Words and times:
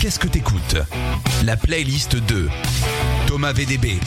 Qu'est-ce 0.00 0.20
que 0.20 0.28
t'écoutes 0.28 0.76
La 1.44 1.56
playlist 1.56 2.14
de 2.14 2.46
Thomas 3.26 3.52
VDB. 3.52 3.98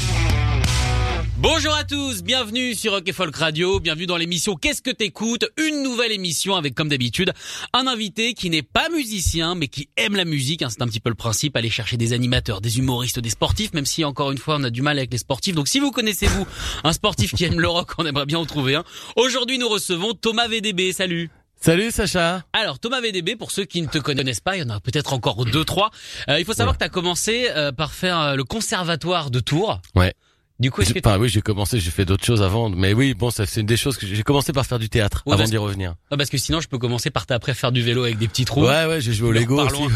Bonjour 1.38 1.74
à 1.74 1.84
tous, 1.84 2.24
bienvenue 2.24 2.76
sur 2.76 2.94
Rock 2.94 3.10
et 3.10 3.12
Folk 3.12 3.36
Radio, 3.36 3.82
bienvenue 3.82 4.06
dans 4.06 4.16
l'émission 4.16 4.56
Qu'est-ce 4.56 4.82
que 4.82 4.92
t'écoutes 4.92 5.46
Une 5.58 5.84
nouvelle 5.84 6.14
émission 6.14 6.56
avec 6.56 6.76
comme 6.76 6.88
d'habitude 6.88 7.34
un 7.74 7.88
invité 7.88 8.34
qui 8.36 8.50
n'est 8.50 8.62
pas 8.62 8.88
musicien 8.88 9.54
mais 9.54 9.68
qui 9.68 9.90
aime 9.98 10.16
la 10.16 10.24
musique, 10.24 10.62
hein, 10.62 10.70
c'est 10.70 10.82
un 10.82 10.88
petit 10.88 11.02
peu 11.02 11.10
le 11.10 11.16
principe, 11.16 11.58
aller 11.58 11.70
chercher 11.70 11.98
des 11.98 12.14
animateurs, 12.14 12.62
des 12.62 12.78
humoristes, 12.78 13.20
des 13.20 13.30
sportifs, 13.30 13.74
même 13.74 13.86
si 13.86 14.06
encore 14.06 14.32
une 14.32 14.38
fois 14.38 14.56
on 14.60 14.64
a 14.64 14.70
du 14.70 14.82
mal 14.82 14.98
avec 14.98 15.12
les 15.12 15.18
sportifs. 15.18 15.56
Donc 15.56 15.68
si 15.68 15.82
vous 15.82 15.92
connaissez 15.92 16.28
vous 16.28 16.48
un 16.86 16.94
sportif 16.94 17.36
qui 17.36 17.44
aime 17.44 17.60
le 17.60 17.68
rock, 17.68 17.92
on 17.98 18.06
aimerait 18.06 18.26
bien 18.26 18.40
en 18.40 18.46
trouver 18.46 18.76
un. 18.76 18.86
Aujourd'hui 19.18 19.58
nous 19.58 19.68
recevons 19.68 20.14
Thomas 20.14 20.48
VDB, 20.48 20.94
salut 20.94 21.30
Salut 21.64 21.92
Sacha. 21.92 22.44
alors 22.54 22.80
Thomas 22.80 23.02
VDB, 23.02 23.36
pour 23.36 23.52
ceux 23.52 23.66
qui 23.66 23.84
ne 23.84 23.88
te 23.88 24.00
connaissent 24.00 24.40
pas, 24.40 24.58
il 24.58 24.62
y 24.62 24.64
en 24.64 24.72
a 24.72 24.80
peut-être 24.80 25.14
encore 25.14 25.46
deux 25.46 25.64
trois. 25.64 25.92
Euh, 26.28 26.40
il 26.40 26.46
faut 26.46 26.54
savoir 26.54 26.76
que 26.76 26.80
tu 26.80 26.86
as 26.86 26.90
commencé 26.90 27.50
euh, 27.52 27.72
par 27.72 27.94
faire 27.94 28.20
euh, 28.20 28.36
le 28.36 28.44
conservatoire 28.44 29.30
de 29.30 29.40
Tours. 29.40 29.80
Ouais. 29.94 30.16
Du 30.62 30.70
coup, 30.72 30.82
est-ce 30.84 30.94
que 30.94 31.00
Enfin, 31.04 31.18
oui, 31.18 31.28
j'ai 31.28 31.42
commencé, 31.42 31.80
j'ai 31.80 31.90
fait 31.90 32.06
d'autres 32.06 32.24
choses 32.24 32.44
avant, 32.44 32.70
mais 32.70 32.94
oui, 32.94 33.16
bon, 33.16 33.32
ça 33.32 33.48
c'est 33.48 33.62
une 33.62 33.66
des 33.66 33.78
choses 33.78 33.98
que 33.98 34.06
j'ai 34.06 34.22
commencé 34.22 34.54
par 34.54 34.66
faire 34.66 34.78
du 34.78 34.88
théâtre 34.90 35.24
Ouais, 35.26 35.34
avant 35.34 35.44
d'y 35.46 35.58
revenir. 35.58 35.96
Ah, 36.12 36.18
parce 36.18 36.30
que 36.30 36.38
sinon 36.38 36.62
je 36.62 36.68
peux 36.68 36.78
commencer 36.78 37.10
par 37.10 37.26
après 37.32 37.54
faire 37.56 37.72
du 37.72 37.82
vélo 37.82 38.04
avec 38.04 38.20
des 38.20 38.28
petits 38.28 38.46
trous. 38.46 38.66
Ouais, 38.68 38.86
ouais, 38.86 39.02
j'ai 39.02 39.12
joué 39.14 39.30
au 39.30 39.32
Lego 39.32 39.60
aussi. 39.60 39.74
loin. 39.82 39.90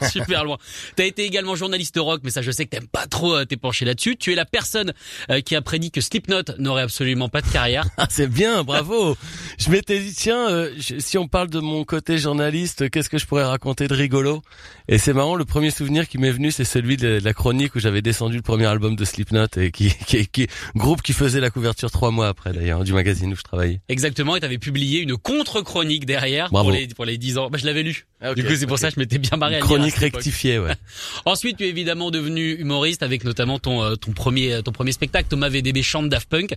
On 0.00 0.06
super 0.08 0.44
loin. 0.44 0.58
T'as 0.94 1.04
été 1.04 1.24
également 1.24 1.56
journaliste 1.56 1.96
rock, 1.98 2.20
mais 2.22 2.30
ça 2.30 2.42
je 2.42 2.50
sais 2.52 2.64
que 2.64 2.70
t'aimes 2.70 2.86
pas 2.86 3.06
trop 3.06 3.34
euh, 3.34 3.44
t'es 3.44 3.56
penché 3.56 3.84
là-dessus. 3.84 4.16
Tu 4.16 4.32
es 4.32 4.36
la 4.36 4.44
personne 4.44 4.92
euh, 5.30 5.40
qui 5.40 5.56
a 5.56 5.62
prédit 5.62 5.90
que 5.90 6.00
Slipknot 6.00 6.42
n'aurait 6.58 6.82
absolument 6.82 7.28
pas 7.28 7.40
de 7.42 7.48
carrière. 7.48 7.84
Ah, 7.96 8.06
c'est 8.10 8.26
bien, 8.26 8.62
bravo. 8.64 9.16
je 9.58 9.70
m'étais 9.70 9.98
dit 9.98 10.12
tiens, 10.14 10.48
euh, 10.50 10.70
je- 10.78 10.98
si 10.98 11.16
on 11.18 11.26
parle 11.26 11.48
de 11.48 11.58
mon 11.60 11.84
côté 11.84 12.18
journaliste, 12.18 12.90
qu'est-ce 12.90 13.08
que 13.08 13.18
je 13.18 13.26
pourrais 13.26 13.44
raconter 13.44 13.88
de 13.88 13.94
rigolo? 13.94 14.42
Et 14.88 14.98
c'est 14.98 15.12
marrant, 15.12 15.34
le 15.36 15.44
premier 15.44 15.70
souvenir 15.70 16.06
qui 16.08 16.18
m'est 16.18 16.30
venu, 16.30 16.50
c'est 16.52 16.64
celui 16.64 16.96
de 16.96 17.20
la 17.22 17.32
chronique 17.32 17.74
où 17.74 17.80
j'avais 17.80 18.02
descendu 18.02 18.36
le 18.36 18.42
premier 18.42 18.66
album 18.66 18.94
de 18.96 19.04
Slipknot 19.04 19.46
et 19.56 19.70
qui, 19.70 19.90
qui, 20.04 20.26
qui 20.26 20.46
groupe 20.74 21.02
qui 21.02 21.12
faisait 21.12 21.40
la 21.40 21.50
couverture 21.50 21.90
trois 21.90 22.10
mois 22.10 22.28
après 22.28 22.52
d'ailleurs 22.52 22.84
du 22.84 22.92
magazine 22.92 23.32
où 23.32 23.36
je 23.36 23.42
travaillais. 23.42 23.80
Exactement, 23.88 24.36
et 24.36 24.40
t'avais 24.40 24.58
publié 24.58 25.00
une 25.00 25.16
contre-chronique 25.16 26.06
derrière 26.06 26.50
Bravo. 26.50 26.70
pour 26.70 26.76
les 26.76 26.88
pour 26.88 27.04
les 27.04 27.18
10 27.18 27.38
ans. 27.38 27.50
Bah, 27.50 27.58
je 27.60 27.66
l'avais 27.66 27.82
lu. 27.82 28.06
Ah, 28.20 28.34
du 28.34 28.44
coup, 28.44 28.54
c'est 28.56 28.66
pour 28.66 28.78
ça 28.78 28.88
que 28.88 28.94
je 28.94 29.00
m'étais 29.00 29.18
bien 29.18 29.36
marré 29.36 29.56
à 29.56 29.60
le 29.60 29.64
lire 29.64 29.72
à 29.72 29.76
Chronique 29.76 29.94
rectifiée, 29.96 30.58
ouais. 30.58 30.72
Ensuite, 31.24 31.58
tu 31.58 31.64
es 31.64 31.68
évidemment 31.68 32.10
devenu 32.10 32.52
humoriste 32.52 33.02
avec 33.02 33.24
notamment 33.24 33.58
ton 33.58 33.82
euh, 33.82 33.96
ton 33.96 34.12
premier 34.12 34.62
ton 34.62 34.72
premier 34.72 34.92
spectacle 34.92 35.28
Thomas 35.28 35.48
VDB 35.48 35.82
chante 35.82 36.08
Daft 36.08 36.28
Punk 36.28 36.54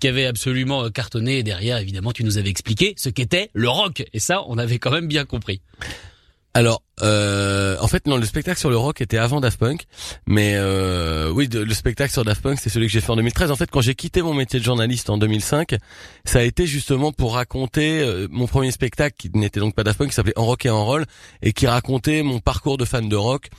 qui 0.00 0.08
avait 0.08 0.26
absolument 0.26 0.84
euh, 0.84 0.90
cartonné 0.90 1.38
et 1.38 1.42
derrière 1.42 1.78
évidemment 1.78 2.12
tu 2.12 2.24
nous 2.24 2.38
avais 2.38 2.50
expliqué 2.50 2.94
ce 2.96 3.08
qu'était 3.08 3.50
le 3.54 3.68
rock 3.68 4.04
et 4.12 4.18
ça 4.18 4.42
on 4.46 4.58
avait 4.58 4.78
quand 4.78 4.90
même 4.90 5.08
bien 5.08 5.24
compris. 5.24 5.60
Alors, 6.56 6.82
euh, 7.02 7.76
en 7.82 7.86
fait, 7.86 8.06
non, 8.06 8.16
le 8.16 8.24
spectacle 8.24 8.58
sur 8.58 8.70
le 8.70 8.78
rock 8.78 9.02
était 9.02 9.18
avant 9.18 9.42
Daft 9.42 9.60
Punk, 9.60 9.84
mais 10.26 10.54
euh, 10.56 11.30
oui, 11.30 11.50
le 11.52 11.74
spectacle 11.74 12.10
sur 12.10 12.24
Daft 12.24 12.40
Punk, 12.40 12.58
c'est 12.58 12.70
celui 12.70 12.86
que 12.86 12.92
j'ai 12.94 13.02
fait 13.02 13.12
en 13.12 13.16
2013. 13.16 13.50
En 13.50 13.56
fait, 13.56 13.70
quand 13.70 13.82
j'ai 13.82 13.94
quitté 13.94 14.22
mon 14.22 14.32
métier 14.32 14.58
de 14.58 14.64
journaliste 14.64 15.10
en 15.10 15.18
2005, 15.18 15.76
ça 16.24 16.38
a 16.38 16.42
été 16.42 16.66
justement 16.66 17.12
pour 17.12 17.34
raconter 17.34 18.00
euh, 18.00 18.26
mon 18.30 18.46
premier 18.46 18.70
spectacle, 18.70 19.16
qui 19.18 19.30
n'était 19.34 19.60
donc 19.60 19.74
pas 19.74 19.84
Daft 19.84 19.98
Punk, 19.98 20.08
qui 20.08 20.14
s'appelait 20.14 20.38
En 20.38 20.46
rock 20.46 20.64
et 20.64 20.70
en 20.70 20.82
roll, 20.82 21.04
et 21.42 21.52
qui 21.52 21.66
racontait 21.66 22.22
mon 22.22 22.38
parcours 22.38 22.78
de 22.78 22.86
fan 22.86 23.06
de 23.06 23.16
rock 23.16 23.50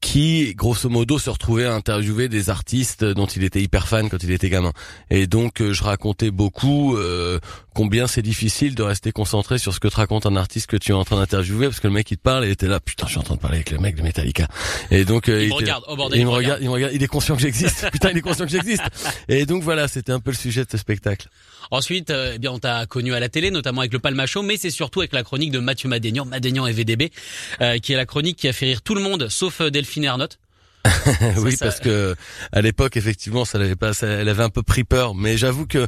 qui, 0.00 0.54
grosso 0.54 0.88
modo, 0.88 1.18
se 1.18 1.30
retrouvait 1.30 1.64
à 1.64 1.74
interviewer 1.74 2.28
des 2.28 2.50
artistes 2.50 3.04
dont 3.04 3.26
il 3.26 3.44
était 3.44 3.60
hyper 3.60 3.88
fan 3.88 4.08
quand 4.08 4.22
il 4.22 4.30
était 4.30 4.50
gamin. 4.50 4.72
Et 5.10 5.26
donc, 5.26 5.60
euh, 5.60 5.72
je 5.72 5.82
racontais 5.82 6.30
beaucoup 6.30 6.96
euh, 6.96 7.40
combien 7.76 8.06
c'est 8.06 8.22
difficile 8.22 8.74
de 8.74 8.82
rester 8.82 9.12
concentré 9.12 9.58
sur 9.58 9.74
ce 9.74 9.80
que 9.80 9.88
te 9.88 9.96
raconte 9.96 10.24
un 10.24 10.34
artiste 10.34 10.66
que 10.66 10.78
tu 10.78 10.92
es 10.92 10.94
en 10.94 11.04
train 11.04 11.16
d'interviewer, 11.18 11.66
parce 11.66 11.78
que 11.80 11.86
le 11.88 11.92
mec 11.92 12.10
il 12.10 12.16
te 12.16 12.22
parle 12.22 12.46
et 12.46 12.50
était 12.50 12.68
là, 12.68 12.80
putain, 12.80 13.04
je 13.06 13.10
suis 13.10 13.18
en 13.20 13.22
train 13.22 13.34
de 13.34 13.40
parler 13.40 13.58
avec 13.58 13.70
le 13.70 13.78
mec 13.78 13.96
de 13.96 14.02
Metallica. 14.02 14.48
Et 14.90 15.04
donc, 15.04 15.28
euh, 15.28 15.42
Il 15.42 15.48
me 15.50 15.54
était- 15.54 15.54
regarde, 15.56 15.84
oh 15.86 15.94
bordel, 15.94 16.18
et 16.18 16.20
il 16.20 16.22
il 16.22 16.26
me 16.26 16.30
me 16.30 16.36
regarde. 16.36 16.54
regarde, 16.54 16.62
il 16.62 16.68
me 16.68 16.72
regarde, 16.72 16.92
il 16.94 17.02
est 17.02 17.06
conscient 17.06 17.36
que 17.36 17.42
j'existe. 17.42 17.86
putain, 17.92 18.10
il 18.12 18.16
est 18.16 18.22
conscient 18.22 18.46
que 18.46 18.50
j'existe. 18.50 18.82
Et 19.28 19.44
donc 19.44 19.62
voilà, 19.62 19.88
c'était 19.88 20.12
un 20.12 20.20
peu 20.20 20.30
le 20.30 20.36
sujet 20.36 20.64
de 20.64 20.70
ce 20.70 20.78
spectacle. 20.78 21.28
Ensuite, 21.70 22.08
euh, 22.10 22.32
eh 22.36 22.38
bien, 22.38 22.50
on 22.52 22.58
t'a 22.58 22.86
connu 22.86 23.12
à 23.12 23.20
la 23.20 23.28
télé, 23.28 23.50
notamment 23.50 23.82
avec 23.82 23.92
le 23.92 23.98
Palma 23.98 24.24
Show, 24.26 24.42
mais 24.42 24.56
c'est 24.56 24.70
surtout 24.70 25.00
avec 25.00 25.12
la 25.12 25.22
chronique 25.22 25.50
de 25.50 25.58
Mathieu 25.58 25.88
Madénian, 25.90 26.24
Madénian 26.24 26.66
et 26.66 26.72
VDB, 26.72 27.12
euh, 27.60 27.78
qui 27.78 27.92
est 27.92 27.96
la 27.96 28.06
chronique 28.06 28.38
qui 28.38 28.48
a 28.48 28.52
fait 28.54 28.66
rire 28.66 28.80
tout 28.82 28.94
le 28.94 29.02
monde, 29.02 29.28
sauf 29.28 29.60
euh, 29.60 29.70
Delphine 29.70 30.04
Ernotte. 30.04 30.38
oui, 31.38 31.56
ça- 31.56 31.66
parce 31.66 31.80
que 31.80 32.14
à 32.52 32.60
l'époque, 32.62 32.96
effectivement, 32.96 33.44
ça 33.44 33.58
l'avait 33.58 33.76
pas, 33.76 33.92
ça- 33.94 34.06
elle 34.06 34.28
avait 34.28 34.42
un 34.42 34.50
peu 34.50 34.62
pris 34.62 34.84
peur. 34.84 35.14
Mais 35.14 35.36
j'avoue 35.36 35.66
que 35.66 35.86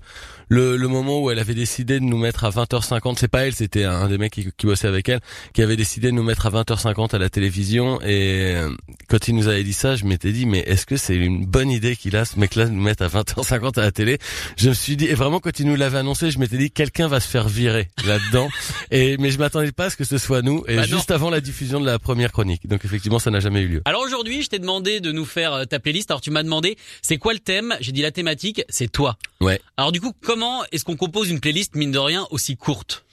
le, 0.48 0.76
le 0.76 0.88
moment 0.88 1.20
où 1.20 1.30
elle 1.30 1.38
avait 1.38 1.54
décidé 1.54 2.00
de 2.00 2.04
nous 2.04 2.16
mettre 2.18 2.44
à 2.44 2.50
20h50, 2.50 3.16
c'est 3.18 3.28
pas 3.28 3.46
elle, 3.46 3.54
c'était 3.54 3.84
un 3.84 4.08
des 4.08 4.18
mecs 4.18 4.32
qui, 4.32 4.48
qui 4.56 4.66
bossait 4.66 4.88
avec 4.88 5.08
elle, 5.08 5.20
qui 5.52 5.62
avait 5.62 5.76
décidé 5.76 6.08
de 6.08 6.12
nous 6.14 6.22
mettre 6.22 6.46
à 6.46 6.50
20h50 6.50 7.14
à 7.14 7.18
la 7.18 7.28
télévision. 7.28 8.00
Et 8.02 8.54
euh, 8.56 8.70
quand 9.08 9.28
il 9.28 9.34
nous 9.34 9.48
avait 9.48 9.64
dit 9.64 9.72
ça, 9.72 9.96
je 9.96 10.04
m'étais 10.04 10.32
dit, 10.32 10.46
mais 10.46 10.60
est-ce 10.60 10.86
que 10.86 10.96
c'est 10.96 11.16
une 11.16 11.44
bonne 11.46 11.70
idée 11.70 11.96
qu'il 11.96 12.16
a, 12.16 12.24
ce 12.24 12.38
mec-là, 12.38 12.64
de 12.66 12.70
nous 12.70 12.82
mettre 12.82 13.02
à 13.02 13.08
20h50 13.08 13.78
à 13.78 13.82
la 13.82 13.92
télé? 13.92 14.18
Je 14.56 14.68
me 14.70 14.74
suis 14.74 14.96
dit, 14.96 15.06
et 15.06 15.14
vraiment 15.14 15.40
quand 15.40 15.58
il 15.60 15.66
nous 15.66 15.76
l'avait 15.76 15.98
annoncé, 15.98 16.30
je 16.30 16.38
m'étais 16.38 16.56
dit, 16.58 16.70
quelqu'un 16.70 17.08
va 17.08 17.20
se 17.20 17.28
faire 17.28 17.48
virer 17.48 17.88
là-dedans. 18.06 18.48
et 18.90 19.16
mais 19.18 19.30
je 19.30 19.38
m'attendais 19.38 19.72
pas 19.72 19.86
à 19.86 19.90
ce 19.90 19.96
que 19.96 20.04
ce 20.04 20.18
soit 20.18 20.42
nous. 20.42 20.64
Et 20.66 20.76
Bah 20.76 20.82
non. 20.82 20.88
juste 20.96 21.10
avant 21.10 21.28
la 21.30 21.40
diffusion 21.40 21.80
de 21.80 21.86
la 21.86 21.98
première 21.98 22.32
chronique. 22.32 22.66
Donc 22.66 22.84
effectivement, 22.84 23.18
ça 23.18 23.30
n'a 23.30 23.40
jamais 23.40 23.60
eu 23.62 23.68
lieu. 23.68 23.82
Alors 23.84 24.00
aujourd'hui, 24.02 24.42
je 24.42 24.48
t'ai 24.48 24.58
demandé 24.58 24.87
de 25.00 25.12
nous 25.12 25.24
faire 25.24 25.52
euh, 25.52 25.64
ta 25.64 25.78
playlist. 25.78 26.10
Alors 26.10 26.20
tu 26.20 26.30
m'as 26.30 26.42
demandé, 26.42 26.76
c'est 27.02 27.18
quoi 27.18 27.32
le 27.32 27.38
thème? 27.38 27.76
J'ai 27.80 27.92
dit 27.92 28.02
la 28.02 28.10
thématique, 28.10 28.62
c'est 28.68 28.90
toi. 28.90 29.16
Ouais. 29.40 29.60
Alors 29.76 29.92
du 29.92 30.00
coup, 30.00 30.12
comment 30.22 30.62
est-ce 30.72 30.84
qu'on 30.84 30.96
compose 30.96 31.28
une 31.30 31.40
playlist 31.40 31.74
mine 31.76 31.92
de 31.92 31.98
rien 31.98 32.26
aussi 32.30 32.56
courte? 32.56 33.04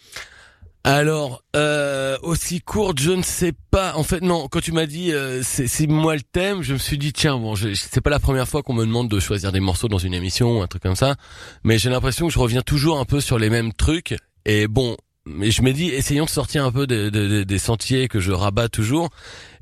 Alors, 0.87 1.41
euh, 1.55 2.15
aussi 2.21 2.61
courte, 2.61 2.99
je 2.99 3.09
ne 3.09 3.23
sais 3.23 3.53
pas. 3.71 3.95
En 3.95 4.03
fait, 4.03 4.21
non. 4.21 4.47
Quand 4.47 4.61
tu 4.61 4.71
m'as 4.71 4.85
dit 4.85 5.11
euh, 5.13 5.41
c'est 5.43 5.65
c'est 5.67 5.87
moi 5.87 6.15
le 6.15 6.21
thème, 6.21 6.61
je 6.61 6.73
me 6.73 6.77
suis 6.77 6.99
dit 6.99 7.11
tiens 7.11 7.37
bon, 7.39 7.55
je- 7.55 7.73
c'est 7.73 8.01
pas 8.01 8.11
la 8.11 8.19
première 8.19 8.47
fois 8.47 8.61
qu'on 8.61 8.73
me 8.75 8.85
demande 8.85 9.09
de 9.09 9.19
choisir 9.19 9.51
des 9.51 9.59
morceaux 9.59 9.87
dans 9.87 9.97
une 9.97 10.13
émission 10.13 10.59
ou 10.59 10.61
un 10.61 10.67
truc 10.67 10.83
comme 10.83 10.95
ça, 10.95 11.15
mais 11.63 11.79
j'ai 11.79 11.89
l'impression 11.89 12.27
que 12.27 12.33
je 12.33 12.37
reviens 12.39 12.61
toujours 12.61 12.99
un 12.99 13.05
peu 13.05 13.19
sur 13.19 13.39
les 13.39 13.49
mêmes 13.49 13.73
trucs. 13.73 14.15
Et 14.45 14.67
bon, 14.67 14.95
mais 15.27 15.49
je 15.51 15.61
me 15.61 15.71
dis 15.73 15.87
essayons 15.87 16.25
de 16.25 16.29
sortir 16.29 16.63
un 16.65 16.71
peu 16.71 16.85
de- 16.87 17.09
de- 17.09 17.27
de- 17.27 17.43
des 17.43 17.57
sentiers 17.59 18.07
que 18.07 18.19
je 18.19 18.31
rabats 18.31 18.69
toujours. 18.69 19.09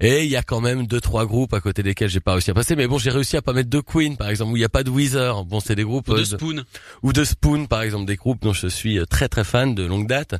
Et 0.01 0.23
il 0.25 0.29
y 0.29 0.35
a 0.35 0.43
quand 0.43 0.59
même 0.61 0.85
deux 0.87 0.99
trois 0.99 1.25
groupes 1.25 1.53
à 1.53 1.61
côté 1.61 1.83
desquels 1.83 2.09
j'ai 2.09 2.19
pas 2.19 2.33
réussi 2.33 2.51
à 2.51 2.53
passer. 2.53 2.75
Mais 2.75 2.87
bon, 2.87 2.97
j'ai 2.97 3.09
réussi 3.11 3.37
à 3.37 3.41
pas 3.41 3.53
mettre 3.53 3.69
de 3.69 3.79
Queen 3.79 4.17
par 4.17 4.29
exemple 4.29 4.51
où 4.51 4.57
il 4.57 4.61
y 4.61 4.65
a 4.65 4.69
pas 4.69 4.83
de 4.83 4.89
Weezer. 4.89 5.45
Bon, 5.45 5.59
c'est 5.59 5.75
des 5.75 5.83
groupes 5.83 6.09
Ou 6.09 6.15
de 6.15 6.19
euh, 6.21 6.25
Spoon 6.25 6.63
ou 7.01 7.13
de 7.13 7.23
Spoon 7.23 7.65
par 7.67 7.81
exemple 7.81 8.05
des 8.05 8.15
groupes 8.17 8.41
dont 8.41 8.53
je 8.53 8.67
suis 8.67 8.99
euh, 8.99 9.05
très 9.05 9.29
très 9.29 9.43
fan 9.43 9.73
de 9.75 9.83
longue 9.85 10.07
date 10.07 10.35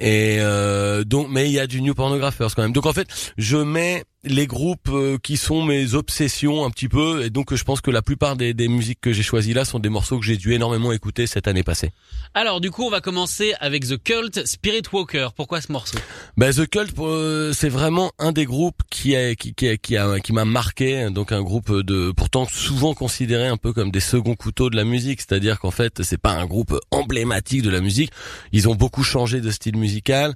et 0.00 0.36
euh, 0.40 1.02
donc 1.04 1.28
mais 1.30 1.46
il 1.48 1.52
y 1.52 1.58
a 1.58 1.66
du 1.66 1.80
New 1.82 1.92
Pornographers 1.94 2.54
quand 2.54 2.62
même 2.62 2.72
donc 2.72 2.86
en 2.86 2.92
fait 2.92 3.08
je 3.36 3.56
mets 3.56 4.04
les 4.24 4.46
groupes 4.48 4.88
euh, 4.88 5.16
qui 5.22 5.36
sont 5.36 5.62
mes 5.62 5.94
obsessions 5.94 6.64
un 6.64 6.70
petit 6.70 6.88
peu 6.88 7.24
et 7.24 7.30
donc 7.30 7.54
je 7.54 7.62
pense 7.62 7.80
que 7.80 7.90
la 7.92 8.02
plupart 8.02 8.34
des, 8.36 8.52
des 8.52 8.66
musiques 8.66 9.00
que 9.00 9.12
j'ai 9.12 9.22
choisies 9.22 9.54
là 9.54 9.64
sont 9.64 9.78
des 9.78 9.88
morceaux 9.88 10.18
que 10.18 10.24
j'ai 10.26 10.36
dû 10.36 10.52
énormément 10.54 10.90
écouter 10.92 11.28
cette 11.28 11.46
année 11.46 11.62
passée 11.62 11.90
Alors 12.34 12.60
du 12.60 12.70
coup, 12.72 12.82
on 12.84 12.90
va 12.90 13.00
commencer 13.00 13.54
avec 13.60 13.86
The 13.86 14.02
Cult 14.02 14.44
Spirit 14.44 14.82
Walker. 14.92 15.28
Pourquoi 15.36 15.60
ce 15.60 15.70
morceau? 15.70 15.98
Ben 16.36 16.52
The 16.52 16.66
Cult, 16.68 16.92
euh, 16.98 17.52
c'est 17.52 17.68
vraiment 17.68 18.10
un 18.18 18.32
des 18.32 18.44
groupes 18.44 18.82
qui 18.90 19.14
a, 19.14 19.36
qui, 19.36 19.54
qui, 19.54 19.68
a- 19.68 19.76
qui 19.76 19.96
a, 19.96 20.18
qui 20.18 20.32
m'a 20.32 20.44
marqué. 20.44 21.08
Donc 21.10 21.30
un 21.30 21.42
groupe 21.42 21.70
de, 21.72 22.10
pourtant 22.10 22.46
souvent 22.46 22.94
considéré 22.94 23.46
un 23.46 23.56
peu 23.56 23.72
comme 23.72 23.90
des 23.92 24.00
seconds 24.00 24.34
couteaux 24.34 24.68
de 24.68 24.76
la 24.76 24.84
musique. 24.84 25.20
C'est-à-dire 25.20 25.60
qu'en 25.60 25.70
fait, 25.70 26.02
c'est 26.02 26.18
pas 26.20 26.32
un 26.32 26.46
groupe 26.46 26.76
emblématique 26.90 27.62
de 27.62 27.70
la 27.70 27.80
musique. 27.80 28.10
Ils 28.52 28.68
ont 28.68 28.74
beaucoup 28.74 29.04
changé 29.04 29.40
de 29.40 29.50
style 29.52 29.76
musical. 29.76 30.34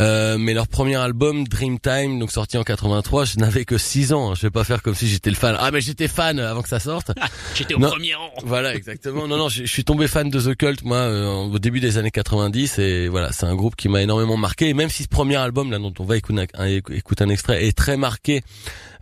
Euh, 0.00 0.36
mais 0.38 0.52
leur 0.52 0.68
premier 0.68 0.96
album, 0.96 1.48
Dreamtime, 1.48 2.18
donc 2.18 2.30
sorti 2.30 2.58
en 2.58 2.62
83, 2.62 3.22
je 3.32 3.38
n'avais 3.38 3.64
que 3.64 3.78
6 3.78 4.12
ans. 4.12 4.30
hein. 4.30 4.34
Je 4.34 4.42
vais 4.42 4.50
pas 4.50 4.64
faire 4.64 4.82
comme 4.82 4.94
si 4.94 5.08
j'étais 5.08 5.30
le 5.30 5.36
fan. 5.36 5.56
Ah 5.58 5.70
mais 5.70 5.80
j'étais 5.80 6.08
fan 6.08 6.38
avant 6.38 6.62
que 6.62 6.68
ça 6.68 6.80
sorte. 6.80 7.12
J'étais 7.54 7.74
au 7.74 7.78
Non. 7.78 7.90
premier 7.90 8.14
rang. 8.14 8.30
Voilà, 8.44 8.74
exactement. 8.74 9.26
Non, 9.28 9.36
non, 9.36 9.48
je, 9.48 9.62
je 9.64 9.70
suis 9.72 9.84
tombé 9.84 10.08
fan 10.08 10.30
de 10.30 10.40
The 10.40 10.56
Cult, 10.56 10.82
moi, 10.84 10.96
euh, 10.98 11.26
au 11.32 11.58
début 11.58 11.80
des 11.80 11.98
années 11.98 12.10
90, 12.10 12.78
et 12.78 13.08
voilà, 13.08 13.32
c'est 13.32 13.46
un 13.46 13.54
groupe 13.54 13.76
qui 13.76 13.88
m'a 13.88 14.02
énormément 14.02 14.36
marqué. 14.36 14.68
Et 14.68 14.74
même 14.74 14.88
si 14.90 15.02
ce 15.04 15.08
premier 15.08 15.36
album, 15.36 15.70
là, 15.70 15.78
dont 15.78 15.92
on 15.98 16.04
va 16.04 16.16
écouter 16.16 16.46
un, 16.54 16.66
écouter 16.66 17.24
un 17.24 17.28
extrait, 17.28 17.64
est 17.66 17.76
très 17.76 17.96
marqué, 17.96 18.42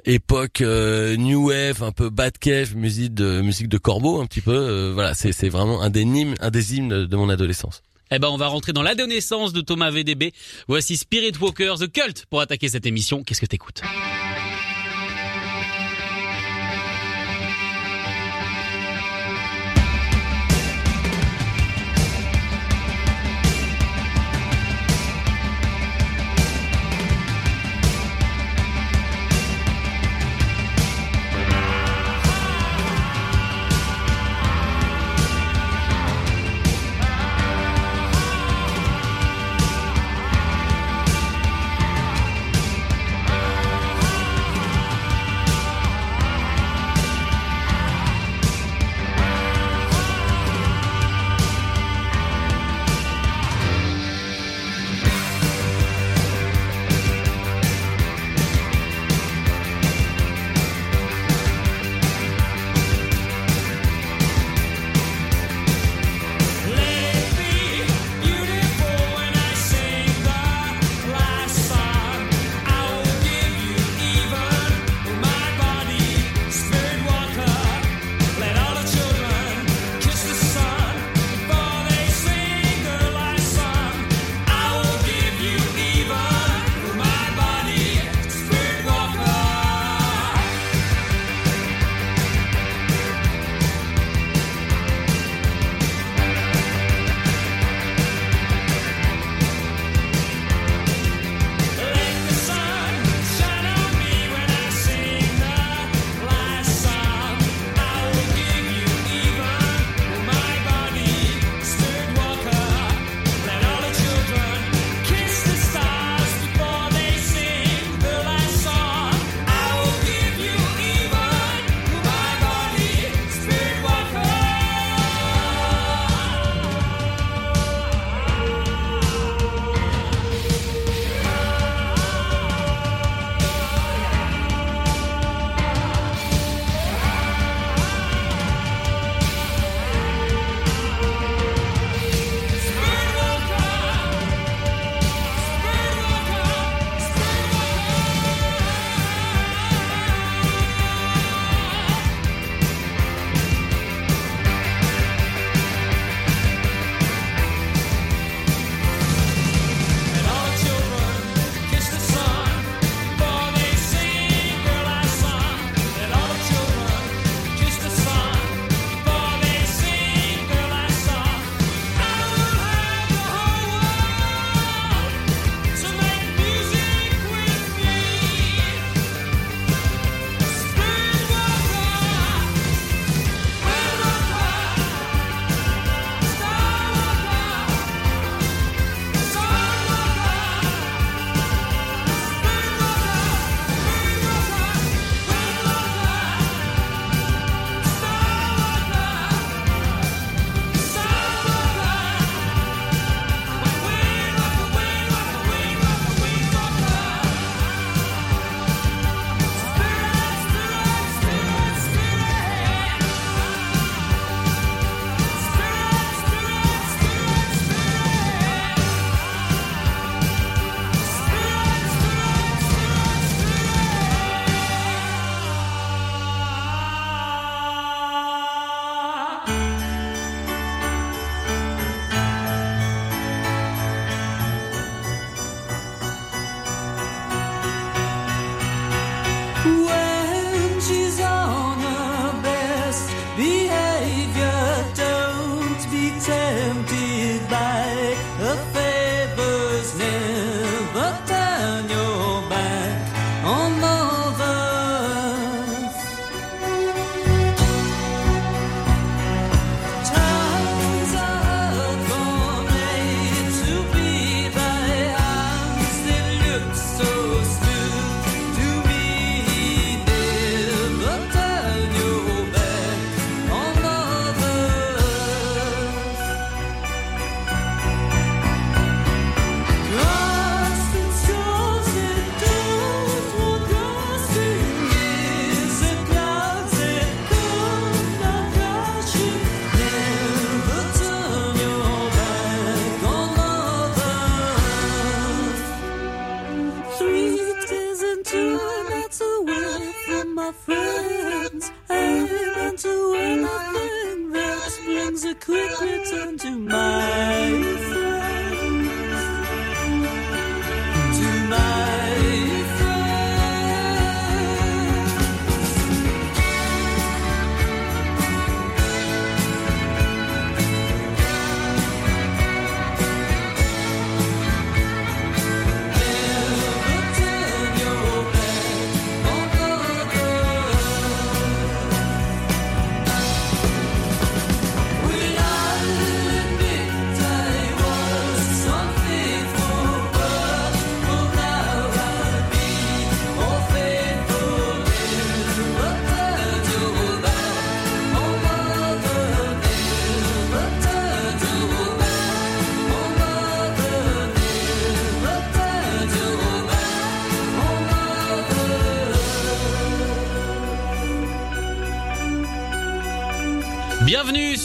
époque 0.05 0.61
euh, 0.63 1.17
new 1.17 1.49
wave, 1.51 1.83
un 1.83 1.93
peu 1.93 2.11
bad 2.11 2.39
cave, 2.39 2.75
musique 2.77 3.15
de 3.15 3.41
musique 3.43 3.69
de 3.69 3.79
corbeau, 3.79 4.21
un 4.21 4.27
petit 4.27 4.41
peu. 4.41 4.55
euh, 4.55 4.91
voilà, 4.95 5.15
c'est 5.15 5.33
c'est 5.33 5.49
vraiment 5.49 5.83
un 5.83 5.91
des 5.91 6.03
hymnes, 6.03 6.35
un 6.41 6.51
des 6.51 6.77
hymnes 6.77 7.07
de 7.07 7.17
mon 7.17 7.29
adolescence. 7.29 7.83
Eh 8.13 8.19
ben, 8.19 8.29
on 8.29 8.37
va 8.37 8.49
rentrer 8.49 8.73
dans 8.73 8.83
l'adolescence 8.83 9.53
de 9.53 9.61
Thomas 9.61 9.91
VDB. 9.91 10.33
Voici 10.67 10.97
Spirit 10.97 11.33
Walker, 11.41 11.75
The 11.79 11.93
Cult, 11.93 12.27
pour 12.29 12.41
attaquer 12.41 12.69
cette 12.69 12.87
émission. 12.87 13.23
Qu'est-ce 13.23 13.41
que 13.41 13.47
t'écoutes? 13.47 13.83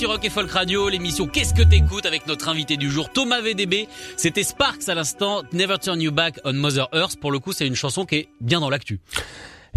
Rock 0.05 0.25
et 0.25 0.29
Folk 0.29 0.51
Radio, 0.51 0.89
l'émission 0.89 1.27
Qu'est-ce 1.27 1.53
que 1.53 1.63
t'écoutes 1.63 2.05
avec 2.05 2.27
notre 2.27 2.49
invité 2.49 2.77
du 2.77 2.91
jour 2.91 3.11
Thomas 3.11 3.41
VDB. 3.41 3.87
C'était 4.17 4.43
Sparks 4.43 4.87
à 4.87 4.95
l'instant, 4.95 5.43
Never 5.51 5.77
Turn 5.81 5.99
You 6.01 6.11
Back 6.11 6.39
on 6.43 6.53
Mother 6.53 6.87
Earth. 6.93 7.19
Pour 7.19 7.31
le 7.31 7.39
coup, 7.39 7.53
c'est 7.53 7.65
une 7.65 7.75
chanson 7.75 8.05
qui 8.05 8.15
est 8.15 8.29
bien 8.41 8.59
dans 8.59 8.69
l'actu. 8.69 8.99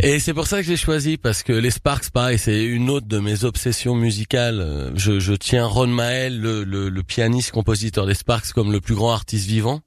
Et 0.00 0.18
c'est 0.18 0.34
pour 0.34 0.46
ça 0.46 0.58
que 0.58 0.64
je 0.64 0.70
l'ai 0.70 0.76
choisi 0.76 1.16
parce 1.16 1.42
que 1.42 1.52
les 1.52 1.70
Sparks, 1.70 2.10
pareil, 2.10 2.38
c'est 2.38 2.64
une 2.64 2.90
autre 2.90 3.06
de 3.06 3.18
mes 3.18 3.44
obsessions 3.44 3.94
musicales. 3.94 4.92
Je, 4.94 5.34
tiens 5.34 5.66
Ron 5.66 5.88
Mael, 5.88 6.40
le, 6.40 6.64
le, 6.64 6.88
le 6.88 7.02
pianiste 7.02 7.50
compositeur 7.50 8.06
des 8.06 8.14
Sparks, 8.14 8.52
comme 8.52 8.70
le 8.70 8.80
plus 8.80 8.94
grand 8.94 9.12
artiste 9.12 9.46
vivant. 9.46 9.80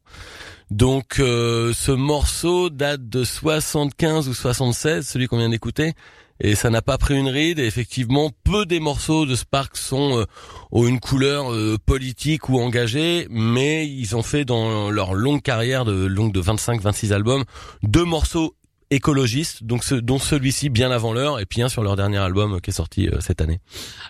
Donc 0.72 1.20
euh, 1.20 1.74
ce 1.74 1.92
morceau 1.92 2.70
date 2.70 3.10
de 3.10 3.26
75 3.26 4.30
ou 4.30 4.34
76, 4.34 5.06
celui 5.06 5.28
qu'on 5.28 5.38
vient 5.38 5.50
d'écouter, 5.50 5.94
et 6.42 6.56
ça 6.56 6.70
n'a 6.70 6.82
pas 6.82 6.98
pris 6.98 7.18
une 7.18 7.30
ride. 7.30 7.60
Et 7.60 7.66
effectivement, 7.66 8.32
peu 8.44 8.66
des 8.66 8.80
morceaux 8.80 9.26
de 9.26 9.36
Sparks 9.36 9.78
sont 9.78 10.20
euh, 10.20 10.26
ont 10.72 10.88
une 10.88 11.00
couleur 11.00 11.54
euh, 11.54 11.78
politique 11.86 12.50
ou 12.50 12.60
engagée, 12.60 13.28
mais 13.30 13.88
ils 13.88 14.16
ont 14.16 14.24
fait 14.24 14.46
dans 14.46 14.90
leur 14.92 15.14
longue 15.14 15.42
carrière 15.42 15.86
de 15.86 16.06
longue 16.06 16.34
de 16.34 16.42
25-26 16.42 17.14
albums 17.14 17.44
deux 17.84 18.06
morceaux 18.06 18.56
écologistes, 18.92 19.64
donc 19.64 19.84
ce, 19.84 19.96
dont 19.96 20.20
celui-ci 20.20 20.70
bien 20.70 20.92
avant 20.92 21.14
l'heure, 21.14 21.40
et 21.40 21.46
puis 21.46 21.62
un 21.62 21.70
sur 21.70 21.82
leur 21.82 21.96
dernier 21.96 22.18
album 22.18 22.56
euh, 22.56 22.60
qui 22.60 22.70
est 22.70 22.74
sorti 22.74 23.08
euh, 23.08 23.20
cette 23.22 23.42
année. 23.42 23.60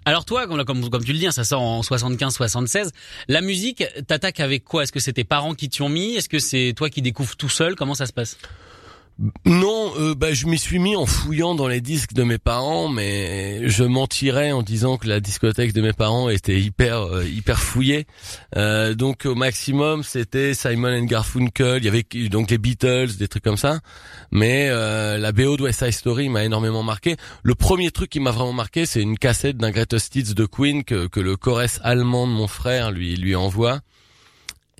Alors 0.05 0.25
toi, 0.25 0.47
comme, 0.47 0.65
comme, 0.65 0.89
comme 0.89 1.03
tu 1.03 1.13
le 1.13 1.19
dis, 1.19 1.27
hein, 1.27 1.31
ça 1.31 1.43
sort 1.43 1.61
en 1.61 1.81
75-76. 1.81 2.89
La 3.27 3.41
musique, 3.41 3.83
t'attaques 4.07 4.39
avec 4.39 4.63
quoi? 4.63 4.83
Est-ce 4.83 4.91
que 4.91 4.99
c'est 4.99 5.13
tes 5.13 5.23
parents 5.23 5.53
qui 5.53 5.69
t'y 5.69 5.83
ont 5.83 5.89
mis? 5.89 6.15
Est-ce 6.15 6.27
que 6.29 6.39
c'est 6.39 6.73
toi 6.75 6.89
qui 6.89 7.01
découvres 7.01 7.37
tout 7.37 7.49
seul? 7.49 7.75
Comment 7.75 7.93
ça 7.93 8.07
se 8.07 8.13
passe? 8.13 8.37
Non, 9.45 9.91
euh, 9.99 10.15
bah, 10.15 10.33
je 10.33 10.47
m'y 10.47 10.57
suis 10.57 10.79
mis 10.79 10.95
en 10.95 11.05
fouillant 11.05 11.53
dans 11.53 11.67
les 11.67 11.81
disques 11.81 12.13
de 12.13 12.23
mes 12.23 12.39
parents, 12.39 12.89
mais 12.89 13.69
je 13.69 13.83
mentirais 13.83 14.51
en 14.51 14.63
disant 14.63 14.97
que 14.97 15.07
la 15.07 15.19
discothèque 15.19 15.73
de 15.73 15.81
mes 15.81 15.93
parents 15.93 16.29
était 16.29 16.59
hyper 16.59 17.01
euh, 17.01 17.25
hyper 17.25 17.59
fouillée. 17.59 18.07
Euh, 18.55 18.95
donc 18.95 19.25
au 19.25 19.35
maximum, 19.35 20.03
c'était 20.03 20.53
Simon 20.55 20.99
and 20.99 21.05
Garfunkel, 21.05 21.77
il 21.77 21.85
y 21.85 21.87
avait 21.87 22.05
donc 22.29 22.49
les 22.49 22.57
Beatles, 22.57 23.17
des 23.19 23.27
trucs 23.27 23.43
comme 23.43 23.57
ça. 23.57 23.79
Mais 24.31 24.69
euh, 24.69 25.17
la 25.17 25.31
BO 25.31 25.55
de 25.55 25.63
West 25.63 25.83
Side 25.83 25.91
Story 25.91 26.29
m'a 26.29 26.43
énormément 26.43 26.83
marqué. 26.83 27.15
Le 27.43 27.53
premier 27.53 27.91
truc 27.91 28.09
qui 28.09 28.19
m'a 28.19 28.31
vraiment 28.31 28.53
marqué, 28.53 28.87
c'est 28.87 29.01
une 29.01 29.19
cassette 29.19 29.57
d'un 29.57 29.71
Greatest 29.71 30.15
Hits 30.15 30.33
de 30.33 30.45
Queen 30.45 30.83
que, 30.83 31.07
que 31.07 31.19
le 31.19 31.37
chorus 31.37 31.79
allemand 31.83 32.25
de 32.25 32.31
mon 32.31 32.47
frère 32.47 32.91
lui 32.91 33.15
lui 33.15 33.35
envoie. 33.35 33.81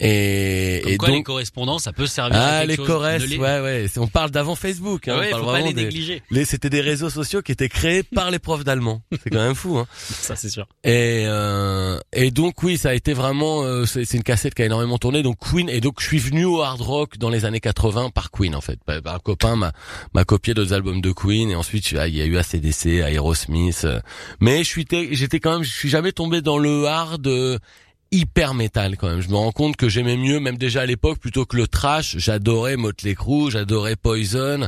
Et, 0.04 0.80
Comme 0.84 0.92
et 0.94 0.98
quoi, 0.98 1.10
les 1.10 1.16
donc 1.18 1.26
correspondants, 1.28 1.78
ça 1.78 1.94
peut 1.94 2.08
servir 2.08 2.36
à 2.40 2.44
ah 2.44 2.60
quelque 2.66 2.82
les 2.82 2.88
chose. 2.88 2.88
Ne 3.22 3.26
les- 3.28 3.38
ouais 3.38 3.60
ouais, 3.62 3.86
on 3.98 4.08
parle 4.08 4.32
d'avant 4.32 4.56
Facebook. 4.56 5.08
Hein, 5.08 5.20
Ouais, 5.20 5.28
on 5.28 5.32
parle 5.32 5.44
faut 5.44 5.52
pas 5.52 5.60
les 5.60 5.74
des- 5.74 5.84
négliger. 5.84 6.24
les- 6.32 6.44
c'était 6.44 6.72
des 6.72 6.82
réseaux 6.82 7.12
sociaux 7.12 7.44
qui 7.44 7.52
étaient 7.52 7.70
créés 7.70 8.02
par 8.02 8.32
les 8.32 8.40
profs 8.40 8.64
d'allemand. 8.64 9.04
C'est 9.24 9.30
quand 9.30 9.44
même 9.44 9.54
fou. 9.54 9.78
Hein. 9.78 9.86
Ça, 9.98 10.36
c'est 10.36 10.50
sûr. 10.50 10.68
Et 10.84 11.24
euh, 11.28 12.00
et 12.14 12.32
donc 12.32 12.64
oui, 12.64 12.80
ça 12.80 12.90
a 12.90 12.94
été 12.96 13.14
vraiment 13.14 13.62
euh, 13.64 13.86
c'est 13.86 14.12
une 14.14 14.24
cassette 14.24 14.56
qui 14.56 14.64
a 14.64 14.66
énormément 14.66 14.98
tourné. 14.98 15.22
Donc 15.22 15.38
Queen 15.40 15.70
et 15.70 15.82
donc 15.82 16.02
je 16.02 16.06
suis 16.08 16.18
venu 16.20 16.46
au 16.46 16.62
hard 16.64 16.82
rock 16.82 17.20
dans 17.20 17.30
les 17.30 17.46
années 17.46 17.60
80 17.60 18.10
par 18.10 18.32
Queen 18.32 18.56
en 18.56 18.62
fait. 18.62 18.80
Bah, 18.88 19.02
bah, 19.02 19.14
un 19.16 19.20
copain 19.20 19.56
m'a 19.56 19.72
m'a 20.16 20.24
copié 20.24 20.56
d'autres 20.56 20.74
albums 20.74 21.02
de 21.02 21.12
Queen 21.12 21.52
et 21.52 21.56
ensuite 21.56 21.92
il 21.92 22.16
y 22.16 22.22
a 22.22 22.26
eu 22.26 22.38
ACDC, 22.38 23.02
Aerosmith. 23.02 23.84
euh. 23.86 24.00
mais 24.40 24.64
je 24.64 24.68
suis 24.70 24.88
j'étais 25.12 25.40
quand 25.40 25.54
même 25.54 25.64
je 25.64 25.72
suis 25.72 25.90
jamais 25.90 26.12
tombé 26.12 26.42
dans 26.42 26.58
le 26.58 26.86
hard. 26.88 27.28
Hyper 28.12 28.54
métal 28.54 28.98
quand 28.98 29.10
même. 29.10 29.22
Je 29.22 29.30
me 29.30 29.36
rends 29.36 29.52
compte 29.52 29.78
que 29.78 29.88
j'aimais 29.88 30.18
mieux, 30.18 30.40
même 30.40 30.58
déjà 30.58 30.82
à 30.82 30.86
l'époque, 30.86 31.20
plutôt 31.20 31.46
que 31.46 31.56
le 31.56 31.68
trash. 31.68 32.18
J'adorais 32.18 32.76
Motley 32.76 33.16
Crue, 33.16 33.52
j'adorais 33.52 33.96
Poison, 33.96 34.68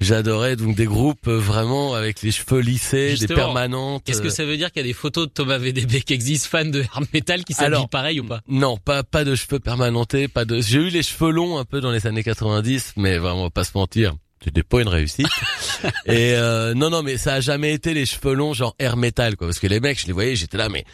j'adorais 0.00 0.56
donc 0.56 0.76
des 0.76 0.86
groupes 0.86 1.26
euh, 1.26 1.38
vraiment 1.38 1.94
avec 1.94 2.22
les 2.22 2.30
cheveux 2.30 2.60
lissés, 2.60 3.16
des 3.16 3.26
permanentes. 3.26 4.08
Est-ce 4.08 4.22
que 4.22 4.28
euh, 4.28 4.30
ça 4.30 4.44
veut 4.44 4.56
dire 4.56 4.70
qu'il 4.70 4.82
y 4.82 4.84
a 4.84 4.88
des 4.88 4.94
photos 4.94 5.26
de 5.26 5.32
Thomas 5.32 5.58
VDB 5.58 6.02
qui 6.02 6.12
existent, 6.12 6.48
fan 6.50 6.70
de 6.70 6.84
hard 6.94 7.06
metal, 7.12 7.44
qui 7.44 7.52
s'habillent 7.52 7.88
pareil 7.88 8.20
ou 8.20 8.24
pas? 8.24 8.40
Non, 8.48 8.76
pas 8.76 9.02
pas 9.02 9.24
de 9.24 9.34
cheveux 9.34 9.60
permanentés, 9.60 10.28
pas 10.28 10.44
de. 10.44 10.60
J'ai 10.60 10.78
eu 10.78 10.88
les 10.88 11.02
cheveux 11.02 11.30
longs 11.30 11.58
un 11.58 11.64
peu 11.64 11.80
dans 11.80 11.90
les 11.90 12.06
années 12.06 12.22
90, 12.22 12.94
mais 12.96 13.18
vraiment 13.18 13.40
on 13.40 13.44
va 13.44 13.50
pas 13.50 13.64
se 13.64 13.72
mentir. 13.74 14.14
C'était 14.44 14.62
pas 14.62 14.82
une 14.82 14.88
réussite. 14.88 15.26
et 16.06 16.34
euh, 16.34 16.74
non, 16.74 16.90
non, 16.90 17.02
mais 17.02 17.16
ça 17.16 17.34
a 17.34 17.40
jamais 17.40 17.72
été 17.72 17.94
les 17.94 18.04
cheveux 18.04 18.34
longs 18.34 18.52
genre 18.52 18.76
air 18.78 18.98
metal, 18.98 19.36
quoi. 19.36 19.46
Parce 19.46 19.58
que 19.58 19.66
les 19.66 19.80
mecs, 19.80 19.98
je 19.98 20.06
les 20.06 20.12
voyais, 20.12 20.36
j'étais 20.36 20.58
là, 20.58 20.68
mais 20.68 20.84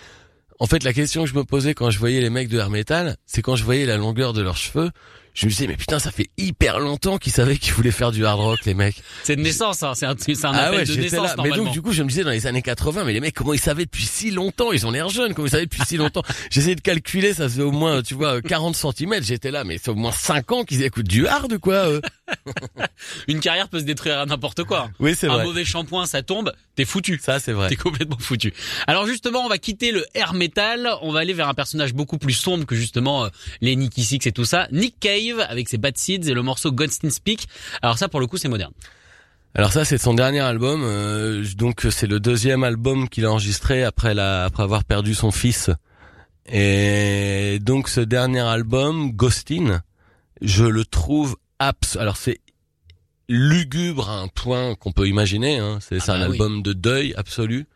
en 0.60 0.66
fait, 0.66 0.84
la 0.84 0.92
question 0.92 1.24
que 1.24 1.30
je 1.30 1.34
me 1.34 1.44
posais 1.44 1.72
quand 1.72 1.90
je 1.90 1.98
voyais 1.98 2.20
les 2.20 2.28
mecs 2.28 2.48
de 2.48 2.58
air 2.58 2.68
metal, 2.68 3.16
c'est 3.24 3.40
quand 3.40 3.56
je 3.56 3.64
voyais 3.64 3.86
la 3.86 3.96
longueur 3.96 4.34
de 4.34 4.42
leurs 4.42 4.58
cheveux, 4.58 4.90
je 5.40 5.46
me 5.46 5.50
disais, 5.50 5.66
mais 5.66 5.76
putain, 5.78 5.98
ça 5.98 6.10
fait 6.10 6.28
hyper 6.36 6.78
longtemps 6.80 7.16
qu'ils 7.16 7.32
savaient 7.32 7.56
qu'ils 7.56 7.72
voulaient 7.72 7.90
faire 7.90 8.12
du 8.12 8.26
hard 8.26 8.38
rock, 8.38 8.58
les 8.66 8.74
mecs. 8.74 9.02
C'est 9.22 9.36
de 9.36 9.40
naissance, 9.40 9.82
hein. 9.82 9.94
c'est 9.94 10.04
un, 10.04 10.14
c'est 10.18 10.44
un 10.44 10.52
Ah 10.52 10.66
appel 10.66 10.80
ouais, 10.80 10.84
de 10.84 10.94
naissance 11.00 11.34
là. 11.34 11.42
Mais 11.42 11.50
donc, 11.50 11.70
du 11.72 11.80
coup, 11.80 11.92
je 11.92 12.02
me 12.02 12.08
disais 12.10 12.24
dans 12.24 12.30
les 12.30 12.46
années 12.46 12.60
80, 12.60 13.04
mais 13.04 13.14
les 13.14 13.20
mecs, 13.20 13.34
comment 13.34 13.54
ils 13.54 13.58
savaient 13.60 13.86
depuis 13.86 14.04
si 14.04 14.30
longtemps? 14.30 14.70
Ils 14.72 14.86
ont 14.86 14.90
l'air 14.90 15.08
jeunes, 15.08 15.32
comment 15.32 15.46
ils 15.46 15.52
savaient 15.52 15.64
depuis 15.64 15.80
si 15.86 15.96
longtemps? 15.96 16.22
J'essayais 16.50 16.74
de 16.74 16.82
calculer, 16.82 17.32
ça 17.32 17.44
faisait 17.48 17.62
au 17.62 17.72
moins, 17.72 18.02
tu 18.02 18.12
vois, 18.12 18.42
40 18.42 18.76
centimètres. 18.76 19.26
J'étais 19.26 19.50
là, 19.50 19.64
mais 19.64 19.78
c'est 19.82 19.90
au 19.90 19.94
moins 19.94 20.12
5 20.12 20.52
ans 20.52 20.64
qu'ils 20.64 20.82
écoutent 20.82 21.08
du 21.08 21.26
hard, 21.26 21.56
quoi. 21.56 21.86
Une 23.28 23.40
carrière 23.40 23.68
peut 23.68 23.80
se 23.80 23.84
détruire 23.84 24.18
à 24.18 24.26
n'importe 24.26 24.64
quoi. 24.64 24.90
Oui, 25.00 25.14
c'est 25.16 25.26
un 25.28 25.34
vrai. 25.34 25.44
mauvais 25.44 25.64
shampoing, 25.64 26.04
ça 26.06 26.22
tombe, 26.22 26.52
t'es 26.76 26.84
foutu. 26.84 27.18
Ça, 27.22 27.40
c'est 27.40 27.52
vrai. 27.52 27.68
T'es 27.68 27.76
complètement 27.76 28.18
foutu. 28.18 28.52
Alors 28.86 29.06
justement, 29.06 29.40
on 29.44 29.48
va 29.48 29.58
quitter 29.58 29.90
le 29.90 30.04
air 30.14 30.34
metal, 30.34 30.88
on 31.02 31.12
va 31.12 31.20
aller 31.20 31.32
vers 31.32 31.48
un 31.48 31.54
personnage 31.54 31.94
beaucoup 31.94 32.18
plus 32.18 32.32
sombre 32.34 32.66
que 32.66 32.74
justement 32.76 33.24
euh, 33.24 33.28
les 33.60 33.74
Nicky 33.76 34.04
Six 34.04 34.26
et 34.26 34.32
tout 34.32 34.44
ça. 34.44 34.68
Nick 34.70 35.00
Cave 35.00 35.29
avec 35.38 35.68
ses 35.68 35.78
Bad 35.78 35.96
Seeds 35.96 36.28
et 36.28 36.34
le 36.34 36.42
morceau 36.42 36.72
Godskin 36.72 37.10
Speak. 37.10 37.46
Alors 37.82 37.98
ça, 37.98 38.08
pour 38.08 38.20
le 38.20 38.26
coup, 38.26 38.36
c'est 38.38 38.48
moderne. 38.48 38.72
Alors 39.54 39.72
ça, 39.72 39.84
c'est 39.84 39.98
son 39.98 40.14
dernier 40.14 40.40
album. 40.40 40.82
euh, 40.84 41.44
donc, 41.56 41.86
c'est 41.90 42.06
le 42.06 42.20
deuxième 42.20 42.62
album 42.64 43.08
qu'il 43.08 43.24
a 43.24 43.30
enregistré 43.30 43.82
après 43.84 44.14
la, 44.14 44.44
après 44.44 44.62
avoir 44.62 44.84
perdu 44.84 45.14
son 45.14 45.30
fils. 45.30 45.70
Et 46.46 47.58
donc, 47.60 47.88
ce 47.88 48.00
dernier 48.00 48.40
album, 48.40 49.12
Ghostin, 49.12 49.82
je 50.40 50.64
le 50.64 50.84
trouve 50.84 51.36
abs. 51.58 51.96
Alors, 51.98 52.16
c'est 52.16 52.40
lugubre 53.28 54.08
à 54.10 54.20
un 54.20 54.28
point 54.28 54.74
qu'on 54.74 54.92
peut 54.92 55.06
imaginer. 55.06 55.58
Hein. 55.58 55.78
C'est 55.80 55.98
Ah 56.08 56.12
un 56.14 56.18
bah 56.18 56.26
oui. 56.28 56.32
album 56.32 56.62
de 56.62 56.72
deuil 56.72 57.14
absolu. 57.16 57.66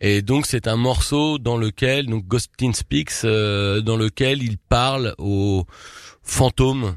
Et 0.00 0.22
donc, 0.22 0.46
c'est 0.46 0.66
un 0.68 0.76
morceau 0.76 1.38
dans 1.38 1.56
lequel, 1.56 2.06
donc 2.06 2.26
Ghostin 2.26 2.72
Speaks, 2.72 3.24
euh, 3.24 3.80
dans 3.80 3.96
lequel 3.96 4.42
il 4.42 4.58
parle 4.58 5.14
aux 5.18 5.64
fantômes 6.24 6.96